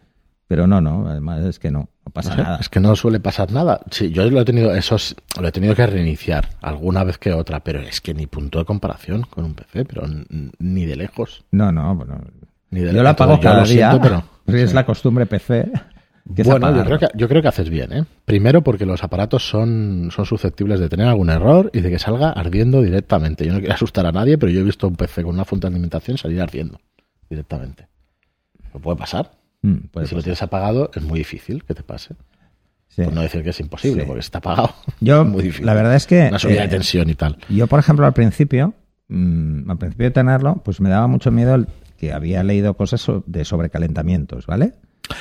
Pero 0.47 0.67
no, 0.67 0.81
no, 0.81 1.07
además 1.09 1.45
es 1.45 1.59
que 1.59 1.71
no, 1.71 1.89
no 2.05 2.13
pasa 2.13 2.37
No 2.37 2.43
nada. 2.43 2.59
Es 2.61 2.69
que 2.69 2.81
no 2.81 2.97
suele 2.97 3.21
pasar 3.21 3.53
nada. 3.53 3.81
Sí, 3.91 4.11
yo 4.11 4.29
lo 4.31 4.41
he 4.41 4.45
tenido, 4.45 4.75
eso 4.75 4.99
sí, 4.99 5.15
lo 5.41 5.47
he 5.49 5.53
tenido 5.53 5.75
que 5.75 5.87
reiniciar 5.87 6.49
alguna 6.61 7.05
vez 7.05 7.19
que 7.19 7.33
otra, 7.33 7.61
pero 7.61 7.81
es 7.81 8.01
que 8.01 8.13
ni 8.15 8.27
punto 8.27 8.59
de 8.59 8.65
comparación 8.65 9.23
con 9.23 9.45
un 9.45 9.55
PC, 9.55 9.85
pero 9.85 10.03
ni 10.59 10.85
de 10.87 10.97
lejos. 10.97 11.45
No, 11.53 11.71
no, 11.73 11.95
bueno. 11.95 12.21
Ni 12.71 12.81
de 12.81 12.93
Yo 12.93 13.03
lejos. 13.03 13.17
cada 13.41 13.61
lo 13.63 13.67
día, 13.67 13.91
siento, 13.91 14.01
pero- 14.01 14.25
es 14.59 14.75
la 14.75 14.85
costumbre 14.85 15.27
PC. 15.27 15.71
es 16.37 16.47
Bueno, 16.47 16.75
yo 16.77 16.85
creo, 16.85 16.99
que, 16.99 17.09
yo 17.15 17.29
creo 17.29 17.43
que 17.43 17.49
haces 17.49 17.69
bien, 17.69 17.93
¿eh? 17.93 18.05
Primero 18.25 18.63
porque 18.63 18.87
los 18.87 19.03
aparatos 19.05 19.49
son, 19.49 20.09
son 20.13 20.25
susceptibles 20.25 20.81
de 20.81 20.89
tener 20.89 21.07
algún 21.07 21.31
error 21.31 21.71
y 21.75 21.81
de 21.81 21.91
que 21.91 21.99
salga 21.99 22.31
ardiendo 22.31 22.81
directamente. 22.83 23.45
Yo 23.47 23.53
no 23.53 23.59
quiero 23.59 23.75
asustar 23.75 24.07
a 24.07 24.13
nadie, 24.13 24.39
pero 24.39 24.51
yo 24.51 24.61
he 24.61 24.65
visto 24.65 24.87
un 24.89 24.97
PC 24.97 25.23
con 25.23 25.35
una 25.35 25.45
fuente 25.45 25.67
de 25.69 25.73
alimentación 25.75 26.19
salir 26.19 26.41
ardiendo 26.41 26.81
directamente. 27.29 27.89
¿Lo 28.73 28.81
puede 28.81 28.97
pasar? 28.97 29.33
Mm, 29.63 29.77
si 30.05 30.15
lo 30.15 30.23
tienes 30.23 30.43
apagado, 30.43 30.91
es 30.95 31.03
muy 31.03 31.19
difícil 31.21 31.65
que 31.65 31.75
te 31.75 31.83
pase. 31.83 32.15
Sí. 32.89 33.05
Por 33.05 33.13
no 33.15 33.23
decir 33.23 33.43
que 33.43 33.51
es 33.51 33.61
imposible, 33.61 34.03
Sí. 34.03 34.07
porque 34.07 34.21
está 34.21 34.41
pagado. 34.41 34.75
Yo, 35.01 35.25
Muy 35.25 35.45
difícil. 35.45 35.65
la 35.67 35.75
verdad 35.75 35.95
es 35.95 36.07
que... 36.07 36.27
Una 36.29 36.39
subida 36.39 36.59
eh, 36.65 36.69
de 36.69 36.69
tensión 36.69 37.09
y 37.09 37.15
tal. 37.15 37.39
Yo, 37.49 37.67
por 37.67 37.79
ejemplo, 37.81 38.05
al 38.05 38.13
principio, 38.13 38.75
mm, 39.09 39.71
al 39.71 39.79
principio 39.79 40.07
de 40.07 40.11
tenerlo, 40.11 40.57
pues 40.65 40.81
me 40.81 40.91
daba 40.91 41.07
mucho 41.07 41.31
miedo 41.31 41.55
el 41.55 41.69
que 41.97 42.13
había 42.13 42.43
leído 42.43 42.75
cosas 42.75 43.07
de 43.27 43.45
sobrecalentamientos, 43.45 44.47
¿vale? 44.47 44.75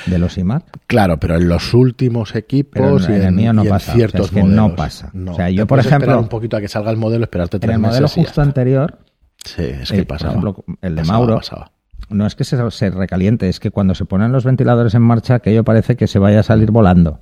De 0.06 0.18
los 0.18 0.36
iMac. 0.38 0.64
Claro, 0.86 1.18
pero 1.18 1.36
en 1.36 1.48
los 1.48 1.72
últimos 1.74 2.34
equipos 2.34 3.08
en 3.08 3.12
y 3.12 3.16
el 3.16 3.22
en, 3.24 3.34
mío 3.36 3.52
no 3.52 3.62
y 3.64 3.66
en 3.68 3.72
pasa, 3.72 3.84
o 3.84 3.86
sea, 3.86 3.94
ciertos 3.94 4.26
es 4.26 4.32
que 4.32 4.40
modelos. 4.42 4.56
no 4.70 4.76
pasa. 4.76 5.12
O 5.28 5.34
sea, 5.34 5.48
yo, 5.50 5.66
por 5.66 5.78
puedes 5.78 5.86
esperar 5.86 6.02
ejemplo, 6.02 6.20
un 6.20 6.28
poquito 6.28 6.56
a 6.56 6.60
que 6.60 6.68
salga 6.68 6.90
el 6.90 6.96
modelo, 6.96 7.24
esperarte 7.24 7.56
En 7.56 7.60
tres 7.60 7.74
el 7.74 7.80
modelo 7.80 8.02
meses 8.02 8.16
y 8.16 8.20
ya 8.20 8.24
justo 8.26 8.40
está. 8.40 8.42
anterior, 8.42 8.98
Sí, 9.44 9.62
es 9.64 9.90
que 9.90 9.98
eh, 10.00 10.04
por 10.04 10.18
pasaba. 10.18 10.30
ejemplo, 10.32 10.64
el 10.82 10.94
de 10.94 11.00
Pasaba, 11.02 11.18
Mauro, 11.18 11.36
pasaba. 11.36 11.72
No 12.08 12.26
es 12.26 12.34
que 12.34 12.44
se, 12.44 12.70
se 12.70 12.90
recaliente, 12.90 13.48
es 13.48 13.60
que 13.60 13.70
cuando 13.70 13.94
se 13.94 14.04
ponen 14.04 14.32
los 14.32 14.44
ventiladores 14.44 14.94
en 14.94 15.02
marcha, 15.02 15.36
aquello 15.36 15.64
parece 15.64 15.96
que 15.96 16.06
se 16.06 16.18
vaya 16.18 16.40
a 16.40 16.42
salir 16.42 16.70
volando. 16.70 17.20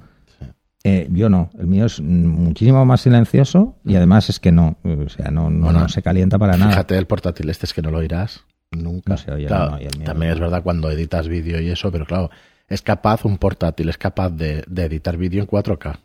Eh, 0.82 1.08
yo 1.10 1.28
no, 1.28 1.50
el 1.58 1.66
mío 1.66 1.84
es 1.84 2.00
muchísimo 2.00 2.86
más 2.86 3.02
silencioso 3.02 3.76
y 3.84 3.96
además 3.96 4.30
es 4.30 4.40
que 4.40 4.50
no, 4.50 4.78
o 4.82 5.08
sea, 5.10 5.30
no, 5.30 5.50
no, 5.50 5.64
Bueno, 5.66 5.80
no 5.80 5.88
se 5.90 6.00
calienta 6.02 6.38
para 6.38 6.56
nada. 6.56 6.70
Fíjate, 6.70 6.96
el 6.96 7.06
portátil 7.06 7.50
este 7.50 7.66
es 7.66 7.74
que 7.74 7.82
no 7.82 7.90
lo 7.90 7.98
oirás 7.98 8.44
nunca. 8.70 9.12
No 9.12 9.18
se 9.18 9.30
oye, 9.30 9.46
Claro, 9.46 9.72
no, 9.72 9.80
y 9.80 9.84
el 9.84 9.98
mío 9.98 10.06
también 10.06 10.30
no. 10.30 10.34
es 10.34 10.40
verdad 10.40 10.62
cuando 10.62 10.90
editas 10.90 11.28
vídeo 11.28 11.60
y 11.60 11.68
eso, 11.68 11.92
pero 11.92 12.06
claro, 12.06 12.30
es 12.66 12.80
capaz, 12.80 13.26
un 13.26 13.36
portátil 13.36 13.90
es 13.90 13.98
capaz 13.98 14.30
de, 14.30 14.64
de 14.68 14.84
editar 14.84 15.18
vídeo 15.18 15.42
en 15.42 15.48
4K. 15.48 15.98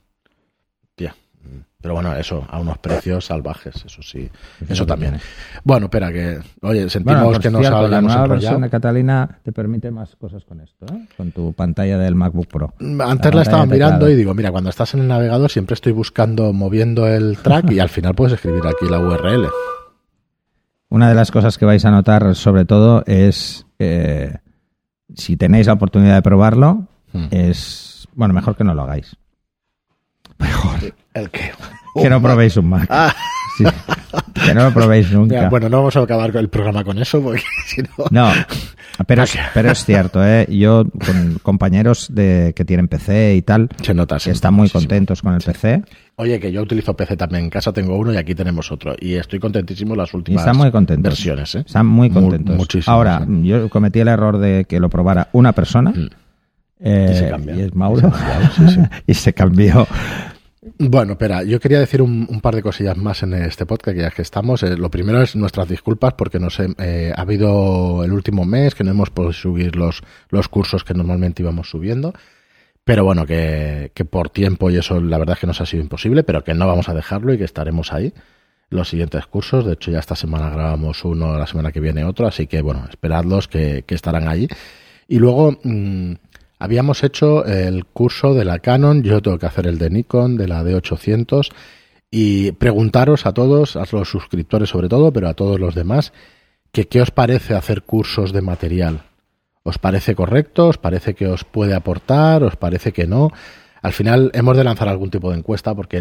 Tía. 0.95 1.15
Mm. 1.45 1.61
Pero 1.81 1.93
bueno, 1.93 2.15
eso, 2.15 2.43
a 2.49 2.59
unos 2.59 2.79
precios 2.79 3.25
salvajes, 3.25 3.75
eso 3.85 4.01
sí. 4.01 4.27
Es 4.61 4.71
Eso 4.71 4.87
también. 4.87 5.19
Bueno, 5.63 5.85
espera, 5.85 6.11
que, 6.11 6.39
oye, 6.63 6.89
sentimos 6.89 7.23
Bueno, 7.23 7.39
que 7.39 7.51
nos 7.51 7.61
cierto, 7.61 7.87
la 7.87 8.01
nueva 8.01 8.25
versión 8.25 8.61
de 8.61 8.71
Catalina 8.71 9.37
te 9.43 9.51
permite 9.51 9.91
más 9.91 10.15
cosas 10.15 10.43
con 10.45 10.61
esto, 10.61 10.87
¿eh? 10.87 11.05
con 11.15 11.31
tu 11.31 11.53
pantalla 11.53 11.99
del 11.99 12.15
MacBook 12.15 12.47
Pro. 12.47 12.73
Antes 12.99 13.35
la, 13.35 13.43
estaba 13.43 13.67
mirando 13.67 14.09
y 14.09 14.15
digo, 14.15 14.33
mira, 14.33 14.51
cuando 14.51 14.71
estás 14.71 14.95
en 14.95 15.01
el 15.01 15.07
navegador 15.07 15.51
siempre 15.51 15.75
estoy 15.75 15.91
buscando, 15.91 16.51
moviendo 16.53 17.05
el 17.05 17.37
track 17.37 17.69
y 17.69 17.79
al 17.79 17.89
final 17.89 18.15
puedes 18.15 18.33
escribir 18.33 18.63
aquí 18.65 18.89
la 18.89 18.99
URL. 18.99 19.47
Una 20.89 21.07
de 21.07 21.13
las 21.13 21.29
cosas 21.29 21.59
que 21.59 21.65
vais 21.65 21.85
a 21.85 21.91
notar 21.91 22.33
sobre 22.33 22.65
todo 22.65 23.03
es, 23.05 23.67
eh, 23.77 24.33
si 25.13 25.37
tenéis 25.37 25.67
la 25.67 25.73
oportunidad 25.73 26.15
de 26.15 26.21
probarlo, 26.23 26.87
Hmm. 27.15 27.27
es, 27.31 28.07
bueno, 28.13 28.33
mejor 28.33 28.57
que 28.57 28.65
no 28.65 28.73
lo 28.73 28.83
hagáis. 28.83 29.15
Mejor 30.37 30.93
¿El 31.15 31.29
qué? 31.31 31.51
que 31.99 32.09
no 32.09 32.21
probéis 32.21 32.55
un 32.57 32.67
Mac. 32.69 32.85
Ah, 32.89 33.13
Sí, 33.57 33.63
que 34.45 34.53
no 34.53 34.65
lo 34.65 34.73
probéis 34.73 35.09
nunca. 35.13 35.43
ya, 35.43 35.49
bueno, 35.49 35.69
no 35.69 35.77
vamos 35.77 35.95
a 35.95 36.01
acabar 36.01 36.35
el 36.35 36.49
programa 36.49 36.83
con 36.83 36.97
eso 36.99 37.21
porque 37.21 37.41
si 37.67 37.81
no... 37.83 37.87
No, 38.11 38.29
pero 39.07 39.23
es, 39.23 39.33
pero 39.53 39.71
es 39.71 39.85
cierto, 39.85 40.25
¿eh? 40.25 40.45
yo 40.49 40.83
con 41.05 41.39
compañeros 41.41 42.09
de, 42.13 42.51
que 42.53 42.65
tienen 42.65 42.89
PC 42.89 43.35
y 43.35 43.41
tal, 43.43 43.69
Se 43.81 43.93
nota, 43.93 44.17
que 44.21 44.31
están 44.31 44.53
muy 44.53 44.63
muchísimo. 44.63 44.81
contentos 44.81 45.21
con 45.21 45.33
el 45.35 45.41
PC 45.41 45.83
Oye, 46.17 46.37
que 46.41 46.51
yo 46.51 46.61
utilizo 46.63 46.97
PC 46.97 47.15
también. 47.15 47.45
En 47.45 47.49
casa 47.49 47.71
tengo 47.71 47.97
uno 47.97 48.13
y 48.13 48.17
aquí 48.17 48.35
tenemos 48.35 48.69
otro. 48.73 48.93
Y 48.99 49.15
estoy 49.15 49.39
contentísimo 49.39 49.95
las 49.95 50.13
y 50.13 50.17
últimas 50.17 50.41
están 50.43 50.57
muy 50.57 50.71
contentos. 50.71 51.11
versiones. 51.11 51.55
¿eh? 51.55 51.63
Están 51.65 51.85
muy 51.85 52.09
Mu- 52.09 52.21
contentos. 52.21 52.55
muchísimo, 52.57 52.93
Ahora, 52.93 53.25
sí. 53.25 53.43
yo 53.47 53.69
cometí 53.69 53.99
el 54.01 54.07
error 54.09 54.37
de 54.37 54.65
que 54.65 54.79
lo 54.81 54.89
probara 54.89 55.29
una 55.31 55.53
persona. 55.53 55.91
Mm. 55.91 56.09
eh, 56.81 57.07
Y 57.11 57.15
se 57.15 57.53
y 57.57 57.61
es 57.61 57.73
Mauro. 57.75 58.11
Se 58.55 58.67
sí, 58.67 58.73
sí. 58.75 58.79
y 59.07 59.13
se 59.13 59.33
cambió. 59.33 59.87
Bueno, 60.79 61.13
espera, 61.13 61.43
yo 61.43 61.59
quería 61.59 61.79
decir 61.79 62.01
un, 62.01 62.41
par 62.41 62.55
de 62.55 62.63
cosillas 62.63 62.97
más 62.97 63.21
en 63.21 63.35
este 63.35 63.67
podcast, 63.67 63.95
que 63.95 64.01
ya 64.01 64.09
que 64.09 64.23
estamos. 64.23 64.63
Eh, 64.63 64.75
lo 64.75 64.89
primero 64.89 65.21
es 65.21 65.35
nuestras 65.35 65.69
disculpas 65.69 66.15
porque 66.15 66.39
no 66.39 66.49
sé, 66.49 66.73
eh, 66.79 67.13
ha 67.15 67.21
habido 67.21 68.03
el 68.03 68.11
último 68.11 68.45
mes 68.45 68.73
que 68.73 68.83
no 68.83 68.89
hemos 68.89 69.11
podido 69.11 69.31
subir 69.31 69.75
los, 69.75 70.01
los 70.29 70.47
cursos 70.47 70.83
que 70.83 70.95
normalmente 70.95 71.43
íbamos 71.43 71.69
subiendo. 71.69 72.13
Pero 72.83 73.03
bueno, 73.03 73.27
que, 73.27 73.91
que 73.93 74.05
por 74.05 74.31
tiempo 74.31 74.71
y 74.71 74.77
eso 74.77 74.99
la 74.99 75.19
verdad 75.19 75.33
es 75.35 75.41
que 75.41 75.47
nos 75.47 75.61
ha 75.61 75.67
sido 75.67 75.83
imposible, 75.83 76.23
pero 76.23 76.43
que 76.43 76.55
no 76.55 76.65
vamos 76.65 76.89
a 76.89 76.95
dejarlo 76.95 77.31
y 77.33 77.37
que 77.37 77.43
estaremos 77.43 77.93
ahí. 77.93 78.13
Los 78.69 78.89
siguientes 78.89 79.27
cursos, 79.27 79.65
de 79.65 79.73
hecho 79.73 79.91
ya 79.91 79.99
esta 79.99 80.15
semana 80.15 80.49
grabamos 80.49 81.05
uno, 81.05 81.37
la 81.37 81.45
semana 81.45 81.71
que 81.71 81.79
viene 81.79 82.05
otro, 82.05 82.25
así 82.27 82.47
que 82.47 82.63
bueno, 82.63 82.87
esperadlos 82.89 83.47
que, 83.47 83.83
que 83.85 83.93
estarán 83.93 84.27
allí. 84.27 84.47
Y 85.07 85.19
luego 85.19 85.59
mm, 85.63 86.13
habíamos 86.59 87.03
hecho 87.03 87.45
el 87.45 87.85
curso 87.85 88.33
de 88.33 88.45
la 88.45 88.59
Canon, 88.59 89.03
yo 89.03 89.21
tengo 89.21 89.37
que 89.39 89.45
hacer 89.45 89.67
el 89.67 89.77
de 89.77 89.89
Nikon, 89.89 90.37
de 90.37 90.47
la 90.47 90.63
D800, 90.63 91.49
y 92.11 92.51
preguntaros 92.53 93.25
a 93.25 93.33
todos, 93.33 93.75
a 93.75 93.85
los 93.91 94.09
suscriptores 94.09 94.69
sobre 94.69 94.89
todo, 94.89 95.11
pero 95.11 95.27
a 95.27 95.33
todos 95.33 95.59
los 95.59 95.75
demás, 95.75 96.13
que 96.71 96.87
qué 96.87 97.01
os 97.01 97.11
parece 97.11 97.55
hacer 97.55 97.81
cursos 97.83 98.31
de 98.31 98.41
material. 98.41 99.03
¿Os 99.63 99.77
parece 99.79 100.15
correcto? 100.15 100.67
¿Os 100.67 100.77
parece 100.77 101.15
que 101.15 101.27
os 101.27 101.43
puede 101.43 101.73
aportar? 101.73 102.43
¿Os 102.43 102.55
parece 102.55 102.93
que 102.93 103.07
no? 103.07 103.31
Al 103.81 103.93
final 103.93 104.31
hemos 104.33 104.55
de 104.55 104.63
lanzar 104.63 104.87
algún 104.87 105.09
tipo 105.09 105.31
de 105.31 105.37
encuesta 105.37 105.73
porque 105.73 105.97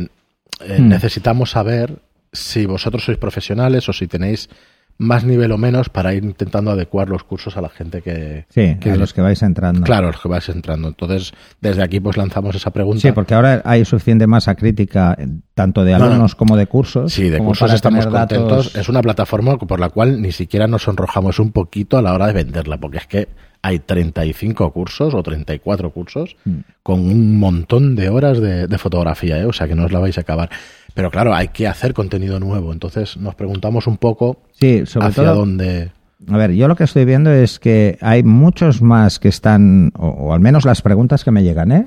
eh, 0.60 0.78
Hmm. 0.78 0.88
necesitamos 0.88 1.50
saber 1.50 1.98
si 2.32 2.66
vosotros 2.66 3.04
sois 3.04 3.18
profesionales 3.18 3.88
o 3.88 3.92
si 3.92 4.06
tenéis 4.06 4.48
más 4.96 5.24
nivel 5.24 5.50
o 5.52 5.58
menos 5.58 5.88
para 5.88 6.14
ir 6.14 6.22
intentando 6.24 6.70
adecuar 6.70 7.08
los 7.08 7.24
cursos 7.24 7.56
a 7.56 7.60
la 7.60 7.68
gente 7.68 8.00
que... 8.00 8.46
Sí, 8.48 8.76
que 8.80 8.92
a 8.92 8.96
los 8.96 9.12
que 9.12 9.20
vais 9.20 9.42
entrando. 9.42 9.82
Claro, 9.82 10.06
los 10.12 10.20
que 10.20 10.28
vais 10.28 10.48
entrando. 10.48 10.88
Entonces, 10.88 11.32
desde 11.60 11.82
aquí 11.82 11.98
pues 12.00 12.16
lanzamos 12.16 12.54
esa 12.54 12.70
pregunta. 12.70 13.00
Sí, 13.00 13.10
porque 13.12 13.34
ahora 13.34 13.60
hay 13.64 13.84
suficiente 13.84 14.26
masa 14.26 14.54
crítica, 14.54 15.16
eh, 15.18 15.26
tanto 15.54 15.84
de 15.84 15.92
No, 15.92 15.98
no. 15.98 16.04
alumnos 16.06 16.34
como 16.36 16.56
de 16.56 16.66
cursos. 16.66 17.12
Sí, 17.12 17.28
de 17.28 17.38
cursos 17.38 17.72
estamos 17.72 18.04
tener 18.04 18.12
datos- 18.12 18.38
contentos. 18.38 18.76
Es 18.76 18.88
una 18.88 19.02
plataforma 19.02 19.56
por 19.58 19.80
la 19.80 19.88
cual 19.88 20.22
ni 20.22 20.30
siquiera 20.32 20.66
nos 20.68 20.82
sonrojamos 20.82 21.38
un 21.40 21.50
poquito 21.50 21.98
a 21.98 22.02
la 22.02 22.14
hora 22.14 22.28
de 22.28 22.32
venderla, 22.34 22.78
porque 22.78 22.98
es 22.98 23.06
que 23.08 23.28
hay 23.62 23.78
35 23.78 24.72
cursos 24.72 25.14
o 25.14 25.22
34 25.22 25.90
cursos 25.90 26.36
Mm. 26.44 26.58
con 26.82 27.00
un 27.00 27.38
montón 27.38 27.96
de 27.96 28.10
horas 28.10 28.38
de, 28.38 28.66
de 28.66 28.78
fotografía, 28.78 29.38
¿eh? 29.40 29.46
o 29.46 29.52
sea 29.54 29.66
que 29.66 29.74
no 29.74 29.86
os 29.86 29.92
la 29.92 30.00
vais 30.00 30.18
a 30.18 30.20
acabar. 30.20 30.50
Pero 30.94 31.10
claro, 31.10 31.34
hay 31.34 31.48
que 31.48 31.66
hacer 31.66 31.92
contenido 31.92 32.38
nuevo, 32.40 32.72
entonces 32.72 33.16
nos 33.16 33.34
preguntamos 33.34 33.86
un 33.86 33.96
poco 33.96 34.42
Sí, 34.52 34.86
sobre 34.86 35.08
hacia 35.08 35.24
todo. 35.24 35.34
dónde... 35.34 35.92
A 36.28 36.36
ver, 36.38 36.52
yo 36.52 36.68
lo 36.68 36.76
que 36.76 36.84
estoy 36.84 37.04
viendo 37.04 37.30
es 37.30 37.58
que 37.58 37.98
hay 38.00 38.22
muchos 38.22 38.80
más 38.80 39.18
que 39.18 39.28
están, 39.28 39.92
o, 39.96 40.06
o 40.08 40.32
al 40.32 40.40
menos 40.40 40.64
las 40.64 40.80
preguntas 40.80 41.22
que 41.24 41.30
me 41.30 41.42
llegan, 41.42 41.70
¿eh? 41.72 41.86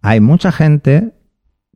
Hay 0.00 0.20
mucha 0.20 0.52
gente 0.52 1.10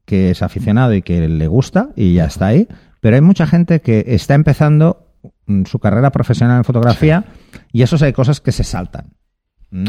que 0.06 0.30
es 0.30 0.42
aficionado 0.42 0.94
y 0.94 1.02
que 1.02 1.28
le 1.28 1.46
gusta 1.48 1.90
y 1.96 2.14
ya 2.14 2.24
está 2.26 2.46
ahí, 2.46 2.66
pero 3.00 3.16
hay 3.16 3.20
mucha 3.22 3.46
gente 3.46 3.80
que 3.80 4.04
está 4.06 4.34
empezando 4.34 5.08
mm, 5.46 5.64
su 5.64 5.80
carrera 5.80 6.12
profesional 6.12 6.58
en 6.58 6.64
fotografía 6.64 7.24
y 7.72 7.82
esos 7.82 8.00
hay 8.02 8.12
cosas 8.14 8.40
que 8.40 8.52
se 8.52 8.64
saltan. 8.64 9.12
¿Mm? 9.70 9.84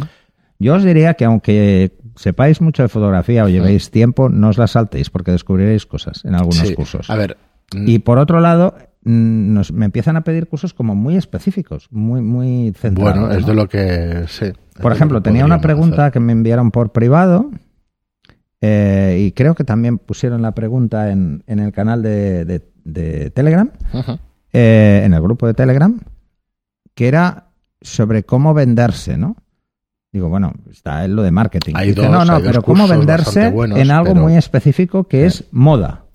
Yo 0.59 0.75
os 0.75 0.83
diría 0.83 1.13
que 1.13 1.25
aunque 1.25 1.93
sepáis 2.15 2.61
mucho 2.61 2.83
de 2.83 2.89
fotografía 2.89 3.43
o 3.43 3.49
llevéis 3.49 3.89
tiempo, 3.91 4.29
no 4.29 4.49
os 4.49 4.57
las 4.57 4.71
saltéis 4.71 5.09
porque 5.09 5.31
descubriréis 5.31 5.85
cosas 5.85 6.23
en 6.25 6.35
algunos 6.35 6.67
Sí. 6.67 6.75
cursos. 6.75 7.09
A 7.09 7.15
ver, 7.15 7.37
mm, 7.75 7.87
Y 7.87 7.99
por 7.99 8.17
otro 8.19 8.39
lado, 8.39 8.75
mm, 9.03 9.53
nos, 9.53 9.71
me 9.71 9.85
empiezan 9.85 10.15
a 10.17 10.23
pedir 10.23 10.47
cursos 10.47 10.73
como 10.73 10.95
muy 10.95 11.15
específicos, 11.15 11.87
muy, 11.91 12.21
muy 12.21 12.73
centrados. 12.77 13.19
bueno, 13.19 13.33
es 13.35 13.41
¿no? 13.41 13.47
de 13.47 13.53
lo 13.55 13.67
que 13.69 14.25
sé. 14.27 14.53
Por 14.81 14.91
ejemplo, 14.91 15.21
tenía 15.21 15.45
una 15.45 15.61
pregunta 15.61 16.09
que 16.11 16.19
me 16.19 16.31
enviaron 16.33 16.71
por 16.71 16.91
privado 16.91 17.51
eh, 18.61 19.17
y 19.27 19.31
creo 19.33 19.55
que 19.55 19.63
también 19.63 19.97
pusieron 19.97 20.41
la 20.41 20.53
pregunta 20.53 21.11
en, 21.11 21.43
en 21.47 21.59
el 21.59 21.71
canal 21.73 22.01
de, 22.01 22.45
de- 22.45 22.61
de 22.85 23.29
Telegram, 23.29 23.69
eh, 24.51 25.03
en 25.05 25.13
el 25.13 25.21
grupo 25.21 25.47
de 25.47 25.53
Telegram, 25.53 25.99
que 26.95 27.07
era 27.07 27.45
sobre 27.81 28.23
cómo 28.23 28.53
venderse, 28.53 29.17
¿no? 29.17 29.35
Digo, 30.13 30.29
bueno, 30.29 30.53
está 30.71 31.03
en 31.03 31.15
lo 31.15 31.23
de 31.23 31.31
marketing. 31.31 31.73
Hay 31.75 31.89
Dice, 31.89 32.01
dos- 32.03 32.11
no, 32.11 32.23
no, 32.23 32.35
hay 32.35 32.43
pero 32.43 32.61
cómo 32.61 32.87
venderse 32.87 33.49
buenos, 33.49 33.77
en 33.79 33.91
algo 33.91 34.13
pero- 34.13 34.21
muy 34.21 34.35
específico 34.37 35.05
que 35.05 35.25
es 35.25 35.45
moda. 35.51 36.05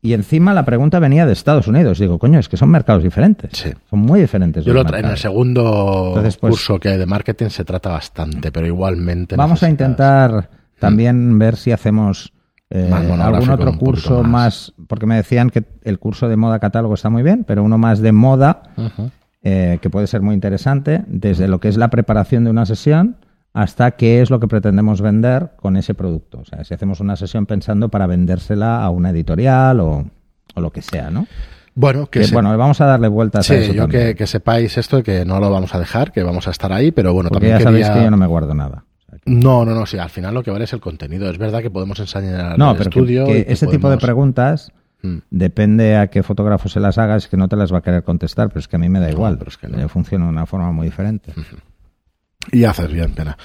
Y 0.00 0.12
encima 0.12 0.54
la 0.54 0.64
pregunta 0.64 1.00
venía 1.00 1.26
de 1.26 1.32
Estados 1.32 1.66
Unidos. 1.66 1.98
Digo, 1.98 2.18
coño, 2.20 2.38
es 2.38 2.48
que 2.48 2.56
son 2.56 2.68
mercados 2.70 3.02
diferentes. 3.02 3.50
Sí. 3.54 3.70
Son 3.90 3.98
muy 3.98 4.20
diferentes. 4.20 4.64
Yo 4.64 4.72
lo 4.72 4.82
en 4.82 5.04
el 5.06 5.16
segundo 5.18 6.08
Entonces, 6.10 6.36
pues- 6.36 6.52
curso 6.52 6.78
que 6.78 6.90
hay 6.90 6.98
de 6.98 7.06
marketing 7.06 7.48
se 7.48 7.64
trata 7.64 7.90
bastante, 7.90 8.52
pero 8.52 8.66
igualmente. 8.66 9.34
Vamos 9.34 9.62
a 9.64 9.68
intentar 9.68 10.48
también 10.78 11.36
ver 11.38 11.56
si 11.56 11.72
hacemos 11.72 12.32
eh, 12.70 12.90
algún 12.92 13.50
otro 13.50 13.76
curso 13.76 14.22
más. 14.22 14.30
más. 14.30 14.72
porque 14.86 15.06
me 15.06 15.16
decían 15.16 15.50
que 15.50 15.64
el 15.82 15.98
curso 15.98 16.28
de 16.28 16.36
moda 16.36 16.58
catálogo 16.60 16.94
está 16.94 17.10
muy 17.10 17.22
bien, 17.24 17.44
pero 17.44 17.62
uno 17.64 17.76
más 17.76 17.98
de 18.00 18.12
moda, 18.12 18.62
Ujú. 18.76 19.10
Eh, 19.42 19.78
que 19.82 19.90
puede 19.90 20.06
ser 20.06 20.22
muy 20.22 20.34
interesante, 20.34 21.02
desde 21.06 21.48
lo 21.48 21.58
que 21.60 21.68
es 21.68 21.76
la 21.76 21.90
preparación 21.90 22.44
de 22.44 22.50
una 22.50 22.66
sesión 22.66 23.16
hasta 23.54 23.90
qué 23.92 24.22
es 24.22 24.30
lo 24.30 24.40
que 24.40 24.48
pretendemos 24.48 25.00
vender 25.02 25.50
con 25.56 25.76
ese 25.76 25.92
producto. 25.94 26.38
O 26.40 26.44
sea, 26.44 26.64
si 26.64 26.72
hacemos 26.74 27.00
una 27.00 27.16
sesión 27.16 27.44
pensando 27.46 27.88
para 27.90 28.06
vendérsela 28.06 28.82
a 28.82 28.88
una 28.90 29.10
editorial 29.10 29.80
o, 29.80 30.06
o 30.54 30.60
lo 30.60 30.70
que 30.70 30.80
sea, 30.80 31.10
¿no? 31.10 31.26
Bueno, 31.74 32.06
que, 32.06 32.20
Que, 32.20 32.26
se- 32.26 32.34
bueno, 32.34 32.56
vamos 32.56 32.80
a 32.80 32.86
darle 32.86 33.08
vueltas 33.08 33.50
a 33.50 33.54
sí, 33.54 33.60
eso 33.60 33.72
yo 33.72 33.88
que, 33.88 34.14
que 34.14 34.26
sepáis 34.26 34.76
esto 34.78 35.02
que 35.02 35.24
no 35.24 35.40
lo 35.40 35.50
vamos 35.50 35.74
a 35.74 35.78
dejar, 35.78 36.12
que 36.12 36.22
vamos 36.22 36.46
a 36.48 36.50
estar 36.50 36.72
ahí, 36.72 36.92
pero 36.92 37.12
bueno, 37.12 37.28
porque 37.30 37.48
también 37.48 37.58
ya 37.58 37.64
sabéis 37.64 37.86
quería... 37.86 37.98
que 38.00 38.04
yo 38.06 38.10
no 38.10 38.16
me 38.16 38.26
guardo 38.26 38.54
nada. 38.54 38.84
No, 39.26 39.64
no, 39.64 39.74
no, 39.74 39.84
sí, 39.86 39.98
al 39.98 40.08
final 40.10 40.32
lo 40.34 40.42
que 40.42 40.50
vale 40.50 40.64
es 40.64 40.72
el 40.72 40.80
contenido. 40.80 41.28
Es 41.30 41.36
verdad 41.38 41.60
que 41.60 41.70
podemos 41.70 41.98
enseñar 42.00 42.58
No, 42.58 42.70
el 42.72 42.76
pero 42.78 42.88
estudio. 42.90 43.26
que 43.26 43.44
ese 43.48 43.66
tipo 43.66 43.88
de 43.90 43.98
preguntas 43.98 44.72
Mm. 45.02 45.18
Depende 45.30 45.96
a 45.96 46.06
qué 46.08 46.22
fotógrafo 46.22 46.68
se 46.68 46.80
las 46.80 46.96
hagas, 46.98 47.28
que 47.28 47.36
no 47.36 47.48
te 47.48 47.56
las 47.56 47.72
va 47.72 47.78
a 47.78 47.82
querer 47.82 48.04
contestar, 48.04 48.48
pero 48.48 48.60
es 48.60 48.68
que 48.68 48.76
a 48.76 48.78
mí 48.78 48.88
me 48.88 49.00
da 49.00 49.06
No, 49.06 49.12
igual. 49.12 49.38
pero 49.38 49.50
es 49.50 49.58
que 49.58 49.68
no. 49.68 49.78
Yo 49.80 49.88
funciono 49.88 50.26
de 50.26 50.30
una 50.30 50.46
forma 50.46 50.70
muy 50.72 50.86
diferente. 50.86 51.32
Y 52.50 52.64
haces 52.64 52.92
bien, 52.92 53.14
pena. 53.14 53.38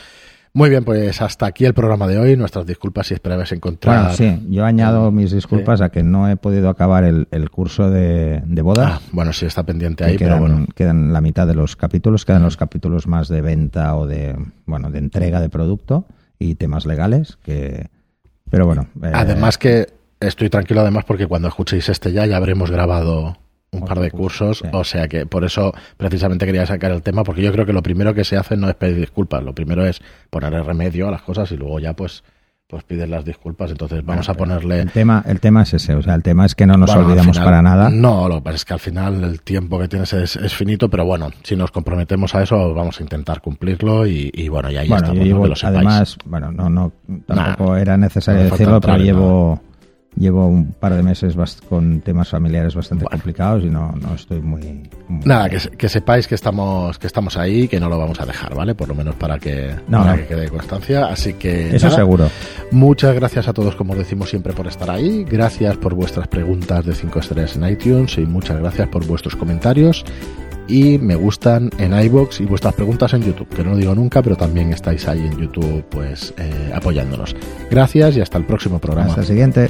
Muy 0.54 0.72
bien, 0.72 0.84
pues 0.84 1.22
hasta 1.22 1.46
aquí 1.46 1.66
el 1.66 1.76
programa 1.76 2.08
de 2.08 2.18
hoy. 2.18 2.36
Nuestras 2.36 2.66
disculpas 2.66 3.06
si 3.06 3.14
esperabas 3.14 3.52
encontrar. 3.52 4.00
Bueno, 4.00 4.16
sí, 4.16 4.48
yo 4.50 4.66
añado 4.66 5.12
mis 5.12 5.30
disculpas 5.32 5.82
a 5.82 5.90
que 5.90 6.02
no 6.02 6.28
he 6.28 6.36
podido 6.36 6.70
acabar 6.70 7.04
el, 7.04 7.28
el 7.30 7.52
curso 7.52 7.92
de, 7.92 8.42
de 8.44 8.62
bodas. 8.64 8.94
Ah, 8.94 9.02
bueno, 9.12 9.34
sí, 9.34 9.46
está 9.46 9.62
pendiente 9.68 10.04
ahí, 10.04 10.18
quedan, 10.18 10.40
pero 10.40 10.42
bueno. 10.54 10.66
quedan 10.74 11.14
la 11.14 11.22
mitad 11.22 11.46
de 11.46 11.54
los 11.54 11.76
capítulos, 11.76 12.26
quedan 12.26 12.42
los 12.42 12.58
capítulos 12.58 13.06
más 13.06 13.28
de 13.28 13.42
venta 13.42 13.96
o 13.96 14.08
de 14.08 14.36
bueno 14.66 14.90
de 14.90 14.98
entrega 14.98 15.42
de 15.42 15.50
producto 15.50 16.08
y 16.40 16.56
temas 16.56 16.88
legales 16.88 17.38
que 17.44 17.92
pero 18.50 18.66
bueno 18.66 18.88
eh, 19.04 19.12
Además 19.14 19.60
que 19.60 19.86
estoy 20.20 20.50
tranquilo 20.50 20.82
además 20.82 21.06
porque 21.06 21.28
cuando 21.28 21.48
escuchéis 21.48 21.90
este 21.90 22.12
ya 22.12 22.26
ya 22.26 22.38
habremos 22.38 22.72
grabado 22.72 23.38
un 23.72 23.82
par 23.86 24.00
de 24.00 24.10
cursos, 24.12 24.60
sí. 24.60 24.68
o 24.72 24.84
sea 24.84 25.08
que 25.10 25.26
por 25.26 25.44
eso 25.44 25.74
precisamente 25.98 26.46
quería 26.46 26.66
sacar 26.66 26.92
el 26.92 27.02
tema 27.04 27.24
porque 27.24 27.42
yo 27.42 27.52
creo 27.52 27.66
que 27.66 27.74
lo 27.74 27.84
primero 27.84 28.14
que 28.14 28.24
se 28.24 28.38
hace 28.38 28.56
no 28.56 28.70
es 28.70 28.76
pedir 28.76 28.96
disculpas, 28.98 29.44
lo 29.44 29.54
primero 29.54 29.86
es 29.86 30.02
ponerle 30.30 30.64
remedio 30.64 31.10
a 31.10 31.12
las 31.12 31.22
cosas 31.22 31.52
y 31.52 31.58
luego 31.58 31.80
ya 31.80 31.94
pues 31.94 32.24
pues 32.70 32.84
pides 32.84 33.08
las 33.08 33.24
disculpas, 33.24 33.72
entonces 33.72 34.04
vamos 34.06 34.28
a 34.28 34.34
ponerle 34.34 34.82
el 34.82 34.92
tema 34.92 35.24
el 35.26 35.40
tema 35.40 35.64
es 35.64 35.74
ese 35.74 35.96
o 35.96 36.02
sea 36.02 36.16
el 36.16 36.24
tema 36.24 36.46
es 36.46 36.54
que 36.56 36.66
no 36.66 36.76
nos 36.78 36.90
Bueno, 36.90 37.06
olvidamos 37.08 37.36
final- 37.38 37.46
para 37.46 37.62
nada 37.62 37.90
No, 37.90 38.28
lo 38.28 38.36
que 38.36 38.42
pasa 38.42 38.56
es 38.56 38.66
que 38.66 38.74
al 38.74 38.80
final 38.80 39.24
el 39.24 39.42
tiempo 39.42 39.80
que 39.80 39.88
tienes 39.88 40.12
es, 40.14 40.36
es 40.38 40.54
finito, 40.54 40.90
pero 40.90 41.06
bueno, 41.06 41.30
si 41.44 41.56
nos 41.56 41.72
comprometemos 41.72 42.36
a 42.36 42.44
eso, 42.44 42.74
vamos 42.74 43.00
a 43.00 43.04
intentar 43.04 43.42
cumplirlo 43.42 44.06
y, 44.08 44.32
y 44.34 44.50
bueno, 44.50 44.70
ya, 44.72 44.84
ya 44.84 44.90
bueno 44.90 45.06
estamos, 45.08 45.18
yo 45.20 45.24
llevo 45.26 45.44
que 45.44 45.50
lo 45.50 45.56
sepáis. 45.56 45.76
además 45.78 46.18
bueno 46.26 46.52
no 46.52 46.70
no 46.70 46.92
tampoco 47.26 47.74
Nah, 47.74 47.80
era 47.82 47.98
necesario 47.98 48.44
no 48.46 48.50
decirlo 48.50 48.82
pero 48.82 48.96
en 48.96 49.60
llevo 50.18 50.48
un 50.48 50.74
par 50.74 50.94
de 50.96 51.04
meses 51.04 51.36
con 51.70 52.02
temas 52.02 52.30
familiares 52.30 52.74
bastante 52.76 53.04
Bueno. 53.06 53.18
complicados 53.18 53.64
y 53.64 53.68
no 53.68 53.92
no 54.02 54.16
estoy 54.16 54.42
muy, 54.42 54.84
muy- 55.08 55.26
Nada, 55.26 55.50
que, 55.50 55.58
que 55.78 55.90
sepáis 55.90 56.28
que 56.28 56.36
estamos 56.36 56.98
que 57.00 57.08
estamos 57.08 57.38
ahí, 57.38 57.68
que 57.68 57.80
no 57.80 57.90
lo 57.90 57.98
vamos 57.98 58.20
a 58.20 58.26
dejar, 58.26 58.56
¿vale? 58.56 58.76
Por 58.76 58.88
lo 58.88 58.96
menos 58.96 59.16
para 59.16 59.38
que, 59.40 59.76
No, 59.88 60.00
para 60.00 60.12
no. 60.12 60.18
que 60.18 60.28
quede 60.28 60.50
constancia. 60.50 61.08
Así 61.08 61.34
que 61.34 61.76
eso 61.76 61.86
nada, 61.88 61.98
seguro 61.98 62.30
Muchas 62.72 63.16
gracias 63.16 63.48
a 63.48 63.54
todos, 63.54 63.76
como 63.76 63.94
os 63.94 64.00
decimos 64.00 64.30
siempre, 64.30 64.54
por 64.54 64.68
estar 64.68 64.90
ahí. 64.90 65.24
Gracias 65.24 65.78
por 65.78 65.94
vuestras 65.94 66.28
preguntas 66.28 66.86
de 66.86 66.94
5 66.94 67.20
estrellas 67.20 67.56
en 67.56 67.68
iTunes 67.70 68.18
y 68.18 68.22
muchas 68.26 68.60
gracias 68.60 68.88
por 68.90 69.06
vuestros 69.06 69.36
comentarios 69.36 70.04
y 70.70 70.98
me 70.98 71.16
gustan 71.16 71.70
en 71.78 71.98
iBox 71.98 72.42
y 72.42 72.46
vuestras 72.46 72.74
preguntas 72.74 73.14
en 73.14 73.22
YouTube, 73.24 73.48
que 73.48 73.64
no 73.64 73.70
lo 73.72 73.78
digo 73.78 73.96
nunca, 73.96 74.22
pero 74.22 74.36
también 74.36 74.74
estáis 74.74 75.08
ahí 75.08 75.20
en 75.26 75.38
YouTube, 75.40 75.86
pues 75.90 76.34
eh, 76.38 76.72
apoyándonos. 76.76 77.34
Gracias 77.72 78.18
y 78.18 78.22
hasta 78.22 78.38
el 78.38 78.44
próximo 78.44 78.78
programa. 78.80 79.08
hasta 79.10 79.22
el 79.22 79.28
siguiente 79.28 79.70